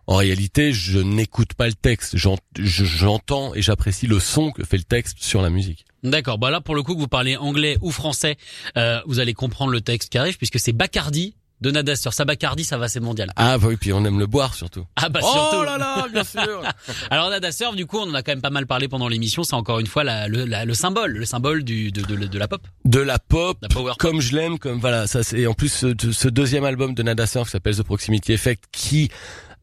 En 0.06 0.16
réalité, 0.16 0.72
je 0.72 0.98
n'écoute 1.00 1.52
pas 1.52 1.66
le 1.66 1.74
texte. 1.74 2.16
J'en- 2.16 2.38
je- 2.58 2.84
J'entends 2.86 3.54
et 3.54 3.60
j'apprécie 3.60 4.06
le 4.06 4.18
son 4.20 4.52
que 4.52 4.64
fait 4.64 4.78
le 4.78 4.84
texte 4.84 5.18
sur 5.20 5.42
la 5.42 5.50
musique. 5.50 5.84
D'accord. 6.02 6.38
Bah 6.38 6.50
là, 6.50 6.62
pour 6.62 6.74
le 6.74 6.82
coup, 6.82 6.94
que 6.94 7.00
vous 7.00 7.08
parlez 7.08 7.36
anglais 7.36 7.76
ou 7.82 7.90
français, 7.90 8.36
euh, 8.78 9.00
vous 9.06 9.18
allez 9.18 9.34
comprendre 9.34 9.70
le 9.72 9.82
texte 9.82 10.08
qui 10.10 10.16
arrive, 10.16 10.38
puisque 10.38 10.58
c'est 10.60 10.72
Bacardi 10.72 11.34
de 11.60 11.70
Nada 11.70 11.96
Sur. 11.96 12.12
Ça 12.12 12.24
Bacardi, 12.24 12.64
ça 12.64 12.78
va, 12.78 12.88
c'est 12.88 13.00
mondial. 13.00 13.30
Ah 13.36 13.58
bah 13.58 13.66
oui, 13.68 13.76
puis 13.76 13.92
on 13.92 14.04
aime 14.04 14.18
le 14.18 14.26
boire 14.26 14.54
surtout. 14.54 14.86
Ah 14.96 15.08
bah 15.08 15.20
surtout. 15.20 15.56
Oh 15.60 15.64
là 15.64 15.78
là, 15.78 16.06
bien 16.12 16.24
sûr. 16.24 16.62
Alors 17.10 17.30
Nada 17.30 17.50
Surf, 17.52 17.74
du 17.76 17.86
coup, 17.86 17.98
on 17.98 18.10
en 18.10 18.14
a 18.14 18.22
quand 18.22 18.32
même 18.32 18.40
pas 18.42 18.50
mal 18.50 18.66
parlé 18.66 18.88
pendant 18.88 19.08
l'émission. 19.08 19.42
C'est 19.44 19.54
encore 19.54 19.78
une 19.80 19.86
fois 19.86 20.04
la, 20.04 20.28
le, 20.28 20.44
la- 20.44 20.64
le 20.64 20.74
symbole, 20.74 21.12
le 21.12 21.24
symbole 21.24 21.64
du, 21.64 21.90
de, 21.92 22.02
de, 22.02 22.26
de 22.26 22.38
la 22.38 22.48
pop, 22.48 22.62
de 22.84 23.00
la 23.00 23.18
pop, 23.18 23.58
la 23.62 23.68
power 23.68 23.90
pop. 23.92 23.98
comme 23.98 24.20
je 24.20 24.34
l'aime, 24.36 24.58
comme 24.58 24.78
voilà, 24.78 25.06
ça 25.06 25.22
c'est 25.22 25.46
en 25.46 25.54
plus 25.54 25.72
ce, 25.72 25.94
ce 26.12 26.28
deuxième 26.28 26.64
album 26.64 26.94
de 26.94 27.02
Nada 27.02 27.26
Surf 27.26 27.46
qui 27.48 27.52
s'appelle 27.52 27.76
The 27.76 27.82
Proximity 27.82 28.32
Effect 28.32 28.64
qui 28.72 29.10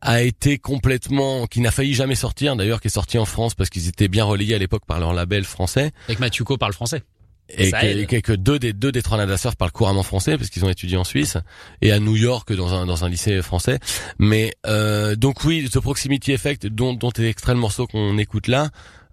a 0.01 0.21
été 0.21 0.59
complètement, 0.59 1.47
qui 1.47 1.61
n'a 1.61 1.71
failli 1.71 1.93
jamais 1.95 2.13
sortir 2.15 2.55
d'ailleurs, 2.55 2.79
qui 2.81 2.87
est 2.87 2.91
sorti 2.91 3.17
en 3.17 3.25
France 3.25 3.55
parce 3.55 3.69
qu'ils 3.71 3.87
étaient 3.87 4.07
bien 4.07 4.23
relayés 4.25 4.53
à 4.53 4.57
l'époque 4.59 4.83
par 4.85 4.99
leur 4.99 5.13
label 5.13 5.43
français 5.45 5.91
Avec 6.07 6.19
Mathiuko 6.19 6.57
parle 6.57 6.73
français. 6.73 7.01
Et 7.49 7.71
que, 7.71 8.33
deux 8.33 8.59
des 8.59 8.73
deux 8.73 8.91
des 8.91 9.01
trois 9.01 9.37
Surf 9.37 9.55
parlent 9.55 9.71
couramment 9.71 10.03
français 10.03 10.37
parce 10.37 10.49
qu'ils 10.49 10.65
ont 10.65 10.69
étudié 10.69 10.97
en 10.97 11.03
Suisse 11.03 11.37
et 11.81 11.91
à 11.91 11.99
New 11.99 12.15
York 12.15 12.51
dans 12.53 12.73
un 12.73 12.85
dans 12.85 13.05
un 13.05 13.09
lycée 13.09 13.41
français. 13.41 13.79
Mais 14.19 14.53
euh, 14.65 15.15
donc 15.15 15.43
oui, 15.43 15.69
The 15.69 15.79
Proximity 15.79 16.31
Effect 16.31 16.67
dont 16.67 16.93
dont 16.93 17.11
est 17.11 17.29
extrait 17.29 17.53
le 17.53 17.59
morceau 17.59 17.87
qu'on 17.87 18.17
écoute 18.17 18.47
là. 18.47 18.69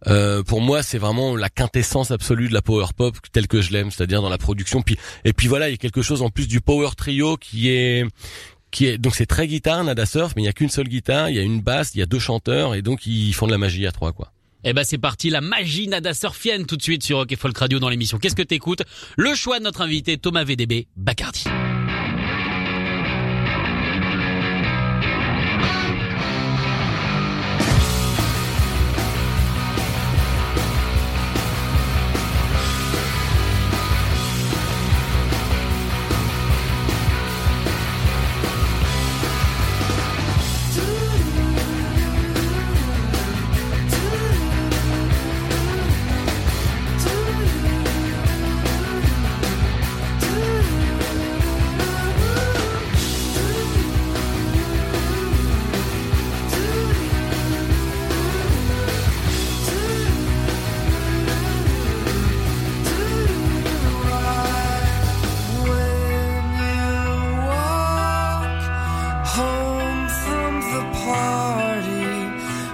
Euh, 0.08 0.42
pour 0.42 0.60
moi, 0.60 0.82
c'est 0.82 0.98
vraiment 0.98 1.36
la 1.36 1.48
quintessence 1.48 2.10
absolue 2.10 2.48
de 2.48 2.54
la 2.54 2.62
power 2.62 2.86
pop 2.96 3.16
telle 3.30 3.46
que 3.46 3.60
je 3.60 3.72
l'aime, 3.72 3.90
c'est-à-dire 3.90 4.20
dans 4.20 4.30
la 4.30 4.38
production. 4.38 4.82
Puis 4.82 4.96
et 5.24 5.32
puis 5.32 5.46
voilà, 5.46 5.68
il 5.68 5.72
y 5.72 5.74
a 5.74 5.78
quelque 5.78 6.02
chose 6.02 6.22
en 6.22 6.30
plus 6.30 6.48
du 6.48 6.60
power 6.60 6.90
trio 6.96 7.36
qui 7.36 7.68
est 7.68 8.06
qui 8.70 8.86
est 8.86 8.98
donc 8.98 9.14
c'est 9.14 9.26
très 9.26 9.46
guitare 9.46 9.84
Nada 9.84 10.06
Surf, 10.06 10.32
mais 10.34 10.42
il 10.42 10.46
y 10.46 10.48
a 10.48 10.52
qu'une 10.52 10.70
seule 10.70 10.88
guitare, 10.88 11.28
il 11.28 11.36
y 11.36 11.38
a 11.38 11.42
une 11.42 11.60
basse, 11.60 11.94
il 11.94 11.98
y 11.98 12.02
a 12.02 12.06
deux 12.06 12.18
chanteurs 12.18 12.74
et 12.74 12.82
donc 12.82 13.06
ils 13.06 13.32
font 13.34 13.46
de 13.46 13.52
la 13.52 13.58
magie 13.58 13.86
à 13.86 13.92
trois 13.92 14.12
quoi. 14.12 14.32
Eh 14.64 14.72
ben 14.72 14.84
c'est 14.84 14.98
parti, 14.98 15.28
la 15.28 15.40
magie 15.40 15.88
Nada 15.88 16.14
Surfienne 16.14 16.66
tout 16.66 16.76
de 16.76 16.82
suite 16.82 17.02
sur 17.02 17.18
Rock 17.18 17.32
et 17.32 17.36
Folk 17.36 17.58
Radio 17.58 17.80
dans 17.80 17.88
l'émission. 17.88 18.18
Qu'est-ce 18.18 18.36
que 18.36 18.42
t'écoutes? 18.42 18.82
Le 19.16 19.34
choix 19.34 19.58
de 19.58 19.64
notre 19.64 19.80
invité 19.80 20.18
Thomas 20.18 20.44
VDB, 20.44 20.86
Bacardi. 20.96 21.44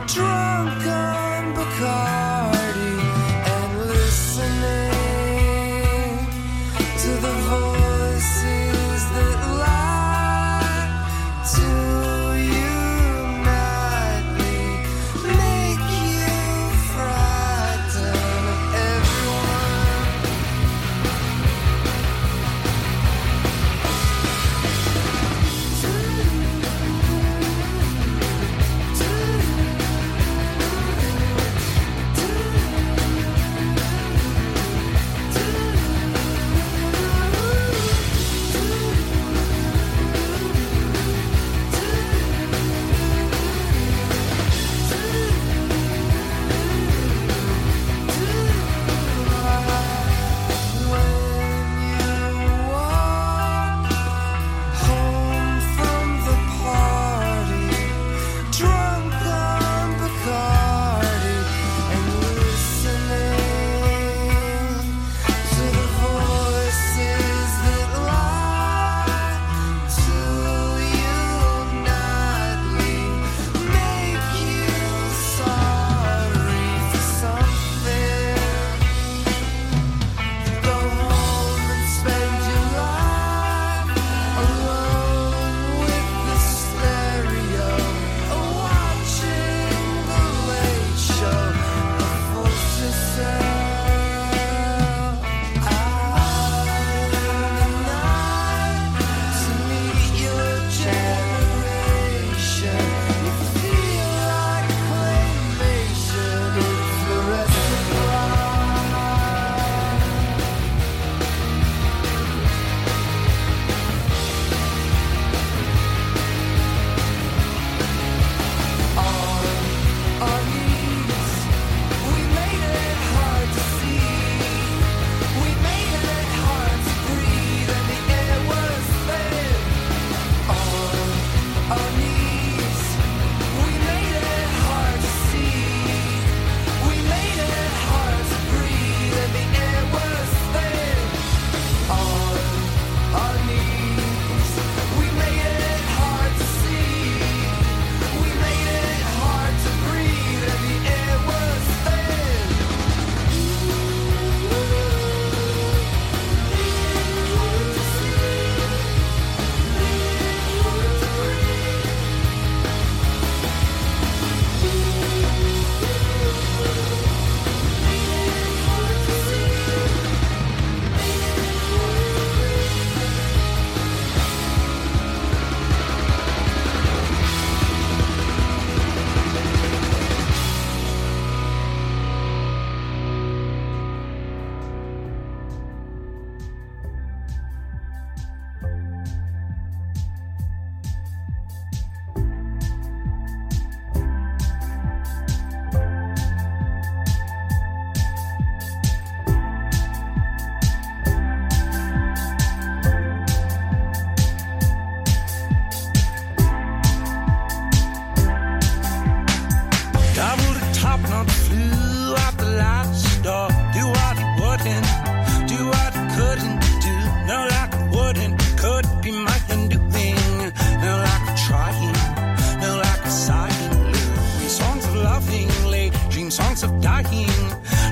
try. 0.08 0.37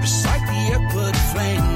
Recite 0.00 0.46
the 0.46 0.62
upward 0.76 1.16
flame 1.32 1.75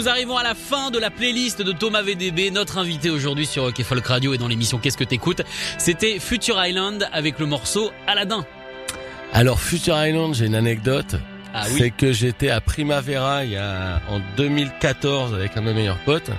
nous 0.00 0.08
arrivons 0.08 0.38
à 0.38 0.42
la 0.42 0.54
fin 0.54 0.90
de 0.90 0.98
la 0.98 1.10
playlist 1.10 1.60
de 1.60 1.72
Thomas 1.72 2.00
VDB. 2.00 2.50
Notre 2.50 2.78
invité 2.78 3.10
aujourd'hui 3.10 3.44
sur 3.44 3.68
et 3.68 3.82
Folk 3.82 4.06
Radio 4.06 4.32
et 4.32 4.38
dans 4.38 4.48
l'émission 4.48 4.78
Qu'est-ce 4.78 4.96
que 4.96 5.04
t'écoutes? 5.04 5.42
C'était 5.76 6.18
Future 6.18 6.56
Island 6.64 7.06
avec 7.12 7.38
le 7.38 7.44
morceau 7.44 7.90
Aladdin. 8.06 8.46
Alors 9.34 9.60
Future 9.60 10.02
Island, 10.02 10.34
j'ai 10.34 10.46
une 10.46 10.54
anecdote. 10.54 11.16
Ah 11.52 11.64
c'est 11.66 11.82
oui. 11.82 11.92
que 11.94 12.12
j'étais 12.14 12.48
à 12.48 12.62
Primavera 12.62 13.44
il 13.44 13.50
y 13.50 13.56
a 13.58 14.00
en 14.08 14.20
2014 14.38 15.34
avec 15.34 15.54
un 15.58 15.60
de 15.60 15.66
mes 15.66 15.74
meilleurs 15.74 15.98
potes 15.98 16.30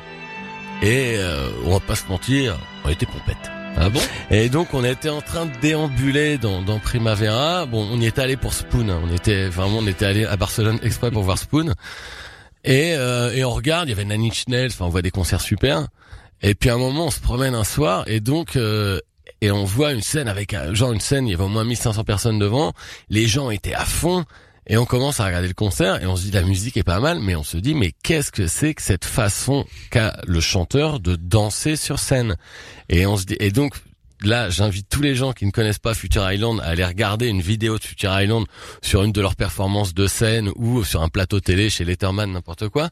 et 0.82 1.18
euh, 1.18 1.48
on 1.66 1.74
va 1.74 1.80
pas 1.82 1.96
se 1.96 2.08
mentir, 2.08 2.58
on 2.84 2.90
était 2.90 3.06
pompettes. 3.06 3.52
Ah 3.78 3.90
bon? 3.90 4.02
Et 4.32 4.50
donc 4.50 4.74
on 4.74 4.84
était 4.84 5.10
en 5.10 5.22
train 5.22 5.46
de 5.46 5.52
déambuler 5.62 6.40
dans, 6.40 6.64
dans 6.64 6.80
Primavera. 6.80 7.68
Bon, 7.68 7.88
on 7.92 8.02
y 8.02 8.08
était 8.08 8.22
allé 8.22 8.38
pour 8.38 8.54
Spoon. 8.54 8.90
hein. 8.90 9.00
On 9.08 9.14
était 9.14 9.50
vraiment, 9.50 9.78
on 9.78 9.88
était 9.88 10.06
allé 10.06 10.26
à 10.26 10.36
Barcelone 10.36 10.80
exprès 10.82 11.12
pour 11.12 11.22
voir 11.22 11.38
Spoon. 11.38 11.76
Et, 12.64 12.94
euh, 12.96 13.34
et 13.34 13.44
on 13.44 13.52
regarde, 13.52 13.88
il 13.88 13.92
y 13.92 13.94
avait 13.94 14.06
Nine 14.06 14.28
Inch 14.28 14.48
Nails. 14.48 14.68
Enfin, 14.72 14.86
on 14.86 14.90
voit 14.90 15.02
des 15.02 15.12
concerts 15.12 15.42
super. 15.42 15.88
Et 16.42 16.56
puis 16.56 16.70
à 16.70 16.76
un 16.76 16.78
moment, 16.78 17.08
on 17.08 17.12
se 17.12 17.20
promène 17.20 17.56
un 17.56 17.64
soir 17.64 18.04
et 18.08 18.20
donc 18.20 18.56
euh, 18.56 19.00
et 19.42 19.52
on 19.52 19.64
voit 19.64 19.92
une 19.94 20.02
scène 20.02 20.28
avec 20.28 20.54
un- 20.54 20.74
genre 20.74 20.92
une 20.92 21.00
scène, 21.00 21.28
il 21.28 21.32
y 21.32 21.34
avait 21.34 21.44
au 21.44 21.48
moins 21.48 21.64
1500 21.64 22.04
personnes 22.04 22.40
devant. 22.40 22.74
Les 23.10 23.28
gens 23.28 23.50
étaient 23.52 23.74
à 23.74 23.86
fond. 23.86 24.26
Et 24.68 24.78
on 24.78 24.86
commence 24.86 25.20
à 25.20 25.26
regarder 25.26 25.48
le 25.48 25.56
concert 25.56 26.02
et 26.04 26.06
on 26.06 26.16
se 26.16 26.22
dit 26.22 26.32
la 26.32 26.44
musique 26.44 26.78
est 26.78 26.84
pas 26.84 27.00
mal, 27.00 27.20
mais 27.20 27.36
on 27.36 27.44
se 27.44 27.58
dit 27.58 27.74
mais 27.74 27.94
qu'est-ce 28.04 28.32
que 28.32 28.46
c'est 28.46 28.76
que 28.76 28.82
cette 28.84 29.06
façon 29.06 29.66
qu'a 29.90 30.16
le 30.28 30.40
chanteur 30.40 31.00
de 31.00 31.16
danser 31.16 31.76
sur 31.76 31.98
scène? 31.98 32.38
Et 32.88 33.08
on 33.08 33.18
se 33.18 33.26
dit 33.26 33.36
et 33.40 33.50
donc 33.50 33.74
là 34.24 34.50
j'invite 34.50 34.88
tous 34.90 35.02
les 35.02 35.16
gens 35.16 35.34
qui 35.34 35.46
ne 35.46 35.52
connaissent 35.52 35.80
pas 35.80 35.94
Future 35.94 36.32
Island 36.32 36.60
à 36.62 36.66
aller 36.66 36.86
regarder 36.86 37.28
une 37.28 37.42
vidéo 37.42 37.78
de 37.78 37.84
Future 37.84 38.20
Island 38.20 38.46
sur 38.82 39.04
une 39.04 39.12
de 39.12 39.22
leurs 39.22 39.36
performances 39.36 39.94
de 39.94 40.08
scène 40.08 40.52
ou 40.56 40.84
sur 40.84 41.02
un 41.02 41.10
plateau 41.10 41.40
télé 41.40 41.70
chez 41.70 41.86
Letterman 41.86 42.32
n'importe 42.32 42.70
quoi 42.70 42.90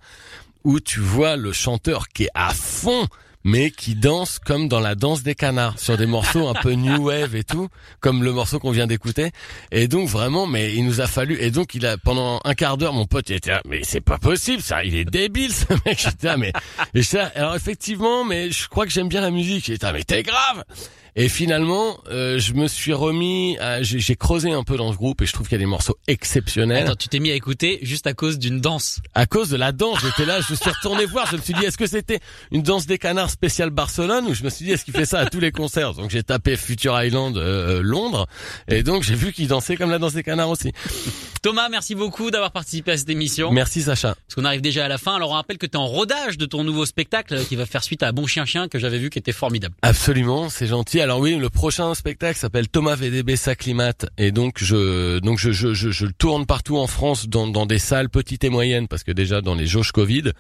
où 0.64 0.80
tu 0.80 1.00
vois 1.00 1.36
le 1.36 1.54
chanteur 1.54 2.08
qui 2.10 2.26
est 2.26 2.32
à 2.34 2.50
fond 2.54 3.08
mais 3.44 3.72
qui 3.72 3.96
danse 3.96 4.38
comme 4.40 4.68
dans 4.68 4.80
la 4.80 4.96
danse 4.96 5.24
des 5.24 5.36
canards 5.36 5.80
sur 5.80 5.98
des 5.98 6.06
morceaux 6.06 6.48
un 6.48 6.54
peu 6.54 6.74
new 6.74 7.08
wave 7.08 7.36
et 7.36 7.44
tout 7.44 7.70
comme 8.02 8.24
le 8.24 8.32
morceau 8.34 8.60
qu'on 8.60 8.72
vient 8.72 8.88
d'écouter. 8.88 9.32
Et 9.72 9.88
donc 9.88 10.08
vraiment 10.10 10.46
mais 10.46 10.74
il 10.76 10.86
nous 10.86 11.02
a 11.02 11.08
fallu 11.08 11.38
et 11.40 11.52
donc 11.52 11.74
il 11.76 11.86
a 11.86 11.98
pendant 11.98 12.40
un 12.44 12.54
quart 12.54 12.78
d'heure 12.78 12.94
mon 12.94 13.06
pote 13.06 13.30
il 13.30 13.36
était 13.38 13.52
là 13.52 13.62
mais 13.66 13.82
c'est 13.84 14.02
pas 14.02 14.18
possible 14.18 14.62
ça 14.62 14.84
il 14.84 14.96
est 14.96 15.06
débile 15.06 15.54
ce 15.54 15.66
mec. 15.86 16.00
J'étais 16.04 16.28
là 16.28 16.38
mais 16.38 16.52
et 16.94 17.02
j'étais 17.02 17.18
là, 17.18 17.32
alors 17.36 17.56
effectivement 17.56 18.24
mais 18.26 18.52
je 18.52 18.68
crois 18.68 18.86
que 18.86 18.92
j'aime 18.92 19.08
bien 19.10 19.22
la 19.22 19.32
musique. 19.32 19.66
J'étais 19.66 19.86
là 19.86 19.94
mais 19.94 20.04
t'es 20.04 20.24
grave! 20.24 20.64
Et 21.16 21.28
finalement, 21.28 21.98
euh, 22.12 22.40
je 22.40 22.54
me 22.54 22.68
suis 22.68 22.94
remis, 22.94 23.58
à- 23.58 23.82
j'ai 23.82 24.00
j'ai 24.00 24.16
creusé 24.16 24.52
un 24.54 24.64
peu 24.64 24.78
dans 24.78 24.92
ce 24.94 24.98
groupe 24.98 25.22
et 25.22 25.26
je 25.26 25.34
trouve 25.34 25.48
qu'il 25.48 25.56
y 25.58 25.60
a 25.60 25.60
des 25.60 25.66
morceaux 25.66 25.98
exceptionnels. 26.08 26.84
Attends, 26.86 26.96
tu 26.96 27.10
t'es 27.10 27.20
mis 27.20 27.32
à 27.32 27.34
écouter 27.34 27.80
juste 27.82 28.06
à 28.08 28.14
cause 28.14 28.38
d'une 28.38 28.62
danse. 28.62 29.02
À 29.16 29.26
cause 29.26 29.50
de 29.50 29.58
la 29.58 29.72
danse, 29.72 30.00
j'étais 30.02 30.26
là, 30.26 30.40
je 30.40 30.54
suis 30.54 30.70
retourné 30.70 31.06
voir, 31.12 31.28
je 31.30 31.36
me 31.38 31.42
suis 31.42 31.54
dit, 31.56 31.66
est-ce 31.66 31.78
que 31.78 31.88
c'était 31.88 32.20
une 32.52 32.62
danse 32.62 32.86
des 32.86 33.00
canards? 33.00 33.29
Spéciale 33.30 33.70
Barcelone 33.70 34.26
ou 34.28 34.34
je 34.34 34.44
me 34.44 34.50
suis 34.50 34.66
dit, 34.66 34.72
est-ce 34.72 34.86
qu'il 34.86 34.94
fait 34.94 35.06
ça 35.06 35.20
à 35.20 35.26
tous 35.26 35.40
les 35.40 35.52
concerts? 35.52 35.94
Donc 35.94 36.10
j'ai 36.10 36.24
tapé 36.24 36.58
Future 36.58 37.02
Island 37.02 37.38
euh, 37.38 37.82
Londres 37.82 38.28
et 38.68 38.84
donc 38.84 39.04
j'ai 39.04 39.16
vu 39.16 39.32
qu'il 39.32 39.48
dansait 39.48 39.78
comme 39.78 39.92
la 39.92 40.00
danse 40.00 40.14
des 40.14 40.24
canards 40.24 40.50
aussi. 40.50 40.72
Thomas, 41.42 41.70
merci 41.70 41.96
beaucoup 41.96 42.32
d'avoir 42.32 42.52
participé 42.52 42.92
à 42.92 42.98
cette 42.98 43.10
émission. 43.10 43.52
Merci 43.52 43.82
Sacha. 43.82 44.16
Parce 44.16 44.36
qu'on 44.36 44.46
arrive 44.46 44.62
déjà 44.62 44.86
à 44.86 44.88
la 44.88 44.98
fin. 44.98 45.16
Alors 45.16 45.32
on 45.32 45.34
rappelle 45.34 45.58
que 45.58 45.66
tu 45.66 45.74
es 45.74 45.78
en 45.78 45.88
rodage 45.88 46.38
de 46.38 46.46
ton 46.46 46.64
nouveau 46.64 46.86
spectacle 46.86 47.46
qui 47.46 47.56
va 47.56 47.66
faire 47.66 47.84
suite 47.84 48.04
à 48.04 48.12
Bon 48.12 48.28
Chien 48.28 48.46
Chien 48.46 48.68
que 48.68 48.78
j'avais 48.80 48.98
vu 48.98 49.10
qui 49.10 49.20
était 49.20 49.32
formidable. 49.32 49.76
Absolument, 49.82 50.50
c'est 50.50 50.68
gentil. 50.68 51.00
Alors 51.00 51.20
oui, 51.20 51.36
le 51.36 51.50
prochain 51.50 51.94
spectacle 51.96 52.38
s'appelle 52.38 52.68
Thomas 52.68 52.96
VDB 52.96 53.36
s'acclimate 53.36 54.08
et 54.18 54.32
donc 54.32 54.56
je 54.58 55.20
donc 55.20 55.40
je 55.40 55.52
je 55.52 55.74
je, 55.74 55.92
je 55.92 56.06
le 56.06 56.14
tourne 56.14 56.46
partout 56.46 56.78
en 56.78 56.88
France 56.88 57.28
dans 57.28 57.48
dans 57.48 57.66
des 57.66 57.80
salles 57.80 58.10
petites 58.10 58.44
et 58.44 58.50
moyennes 58.50 58.88
parce 58.88 59.04
que 59.04 59.12
déjà 59.12 59.42
dans 59.42 59.56
les 59.56 59.68
jauges 59.68 59.92
Covid 59.92 60.32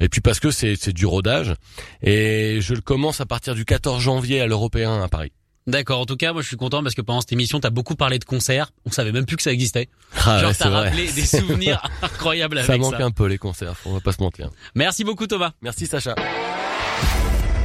et 0.00 0.08
puis 0.08 0.20
parce 0.20 0.40
que 0.40 0.50
c'est 0.50 0.74
c'est 0.76 0.92
du 0.92 1.06
rodage 1.06 1.54
et 2.02 2.37
je 2.60 2.74
le 2.74 2.80
commence 2.80 3.20
à 3.20 3.26
partir 3.26 3.54
du 3.54 3.64
14 3.64 4.02
janvier 4.02 4.40
à 4.40 4.46
l'Européen 4.46 5.02
à 5.02 5.08
Paris. 5.08 5.32
D'accord. 5.66 6.00
En 6.00 6.06
tout 6.06 6.16
cas, 6.16 6.32
moi 6.32 6.40
je 6.42 6.48
suis 6.48 6.56
content 6.56 6.82
parce 6.82 6.94
que 6.94 7.02
pendant 7.02 7.20
cette 7.20 7.32
émission, 7.32 7.60
t'as 7.60 7.68
beaucoup 7.70 7.94
parlé 7.94 8.18
de 8.18 8.24
concerts. 8.24 8.70
On 8.86 8.90
savait 8.90 9.12
même 9.12 9.26
plus 9.26 9.36
que 9.36 9.42
ça 9.42 9.52
existait. 9.52 9.88
Ah 10.24 10.38
Genre 10.40 10.48
ouais, 10.50 10.54
t'as 10.58 10.70
rappelé 10.70 11.12
des 11.12 11.26
souvenirs 11.38 11.82
incroyables 12.02 12.56
avec 12.58 12.66
Ça 12.66 12.72
ça. 12.72 12.78
manque 12.78 13.00
un 13.00 13.10
peu 13.10 13.26
les 13.26 13.36
concerts, 13.38 13.74
on 13.84 13.92
va 13.92 14.00
pas 14.00 14.12
se 14.12 14.22
mentir. 14.22 14.50
Merci 14.74 15.04
beaucoup 15.04 15.26
Thomas. 15.26 15.52
Merci 15.60 15.86
Sacha. 15.86 16.14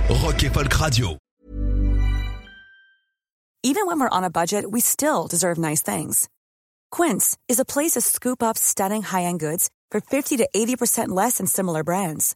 Rock 0.10 0.44
et 0.44 0.50
Folk 0.50 0.74
Radio. 0.74 1.18
Even 3.66 3.86
when 3.88 3.98
we're 4.00 4.10
on 4.12 4.26
a 4.26 4.30
budget, 4.30 4.66
we 4.70 4.82
still 4.82 5.28
deserve 5.30 5.58
nice 5.58 5.82
things. 5.82 6.28
Quince 6.92 7.38
is 7.48 7.60
a 7.60 7.66
place 7.66 7.92
to 7.94 8.02
scoop 8.02 8.44
up 8.44 8.58
stunning 8.58 9.02
high-end 9.04 9.40
goods 9.40 9.70
for 9.90 10.02
50 10.02 10.36
to 10.38 10.50
80% 10.54 11.08
less 11.16 11.38
than 11.38 11.48
similar 11.48 11.82
brands. 11.84 12.36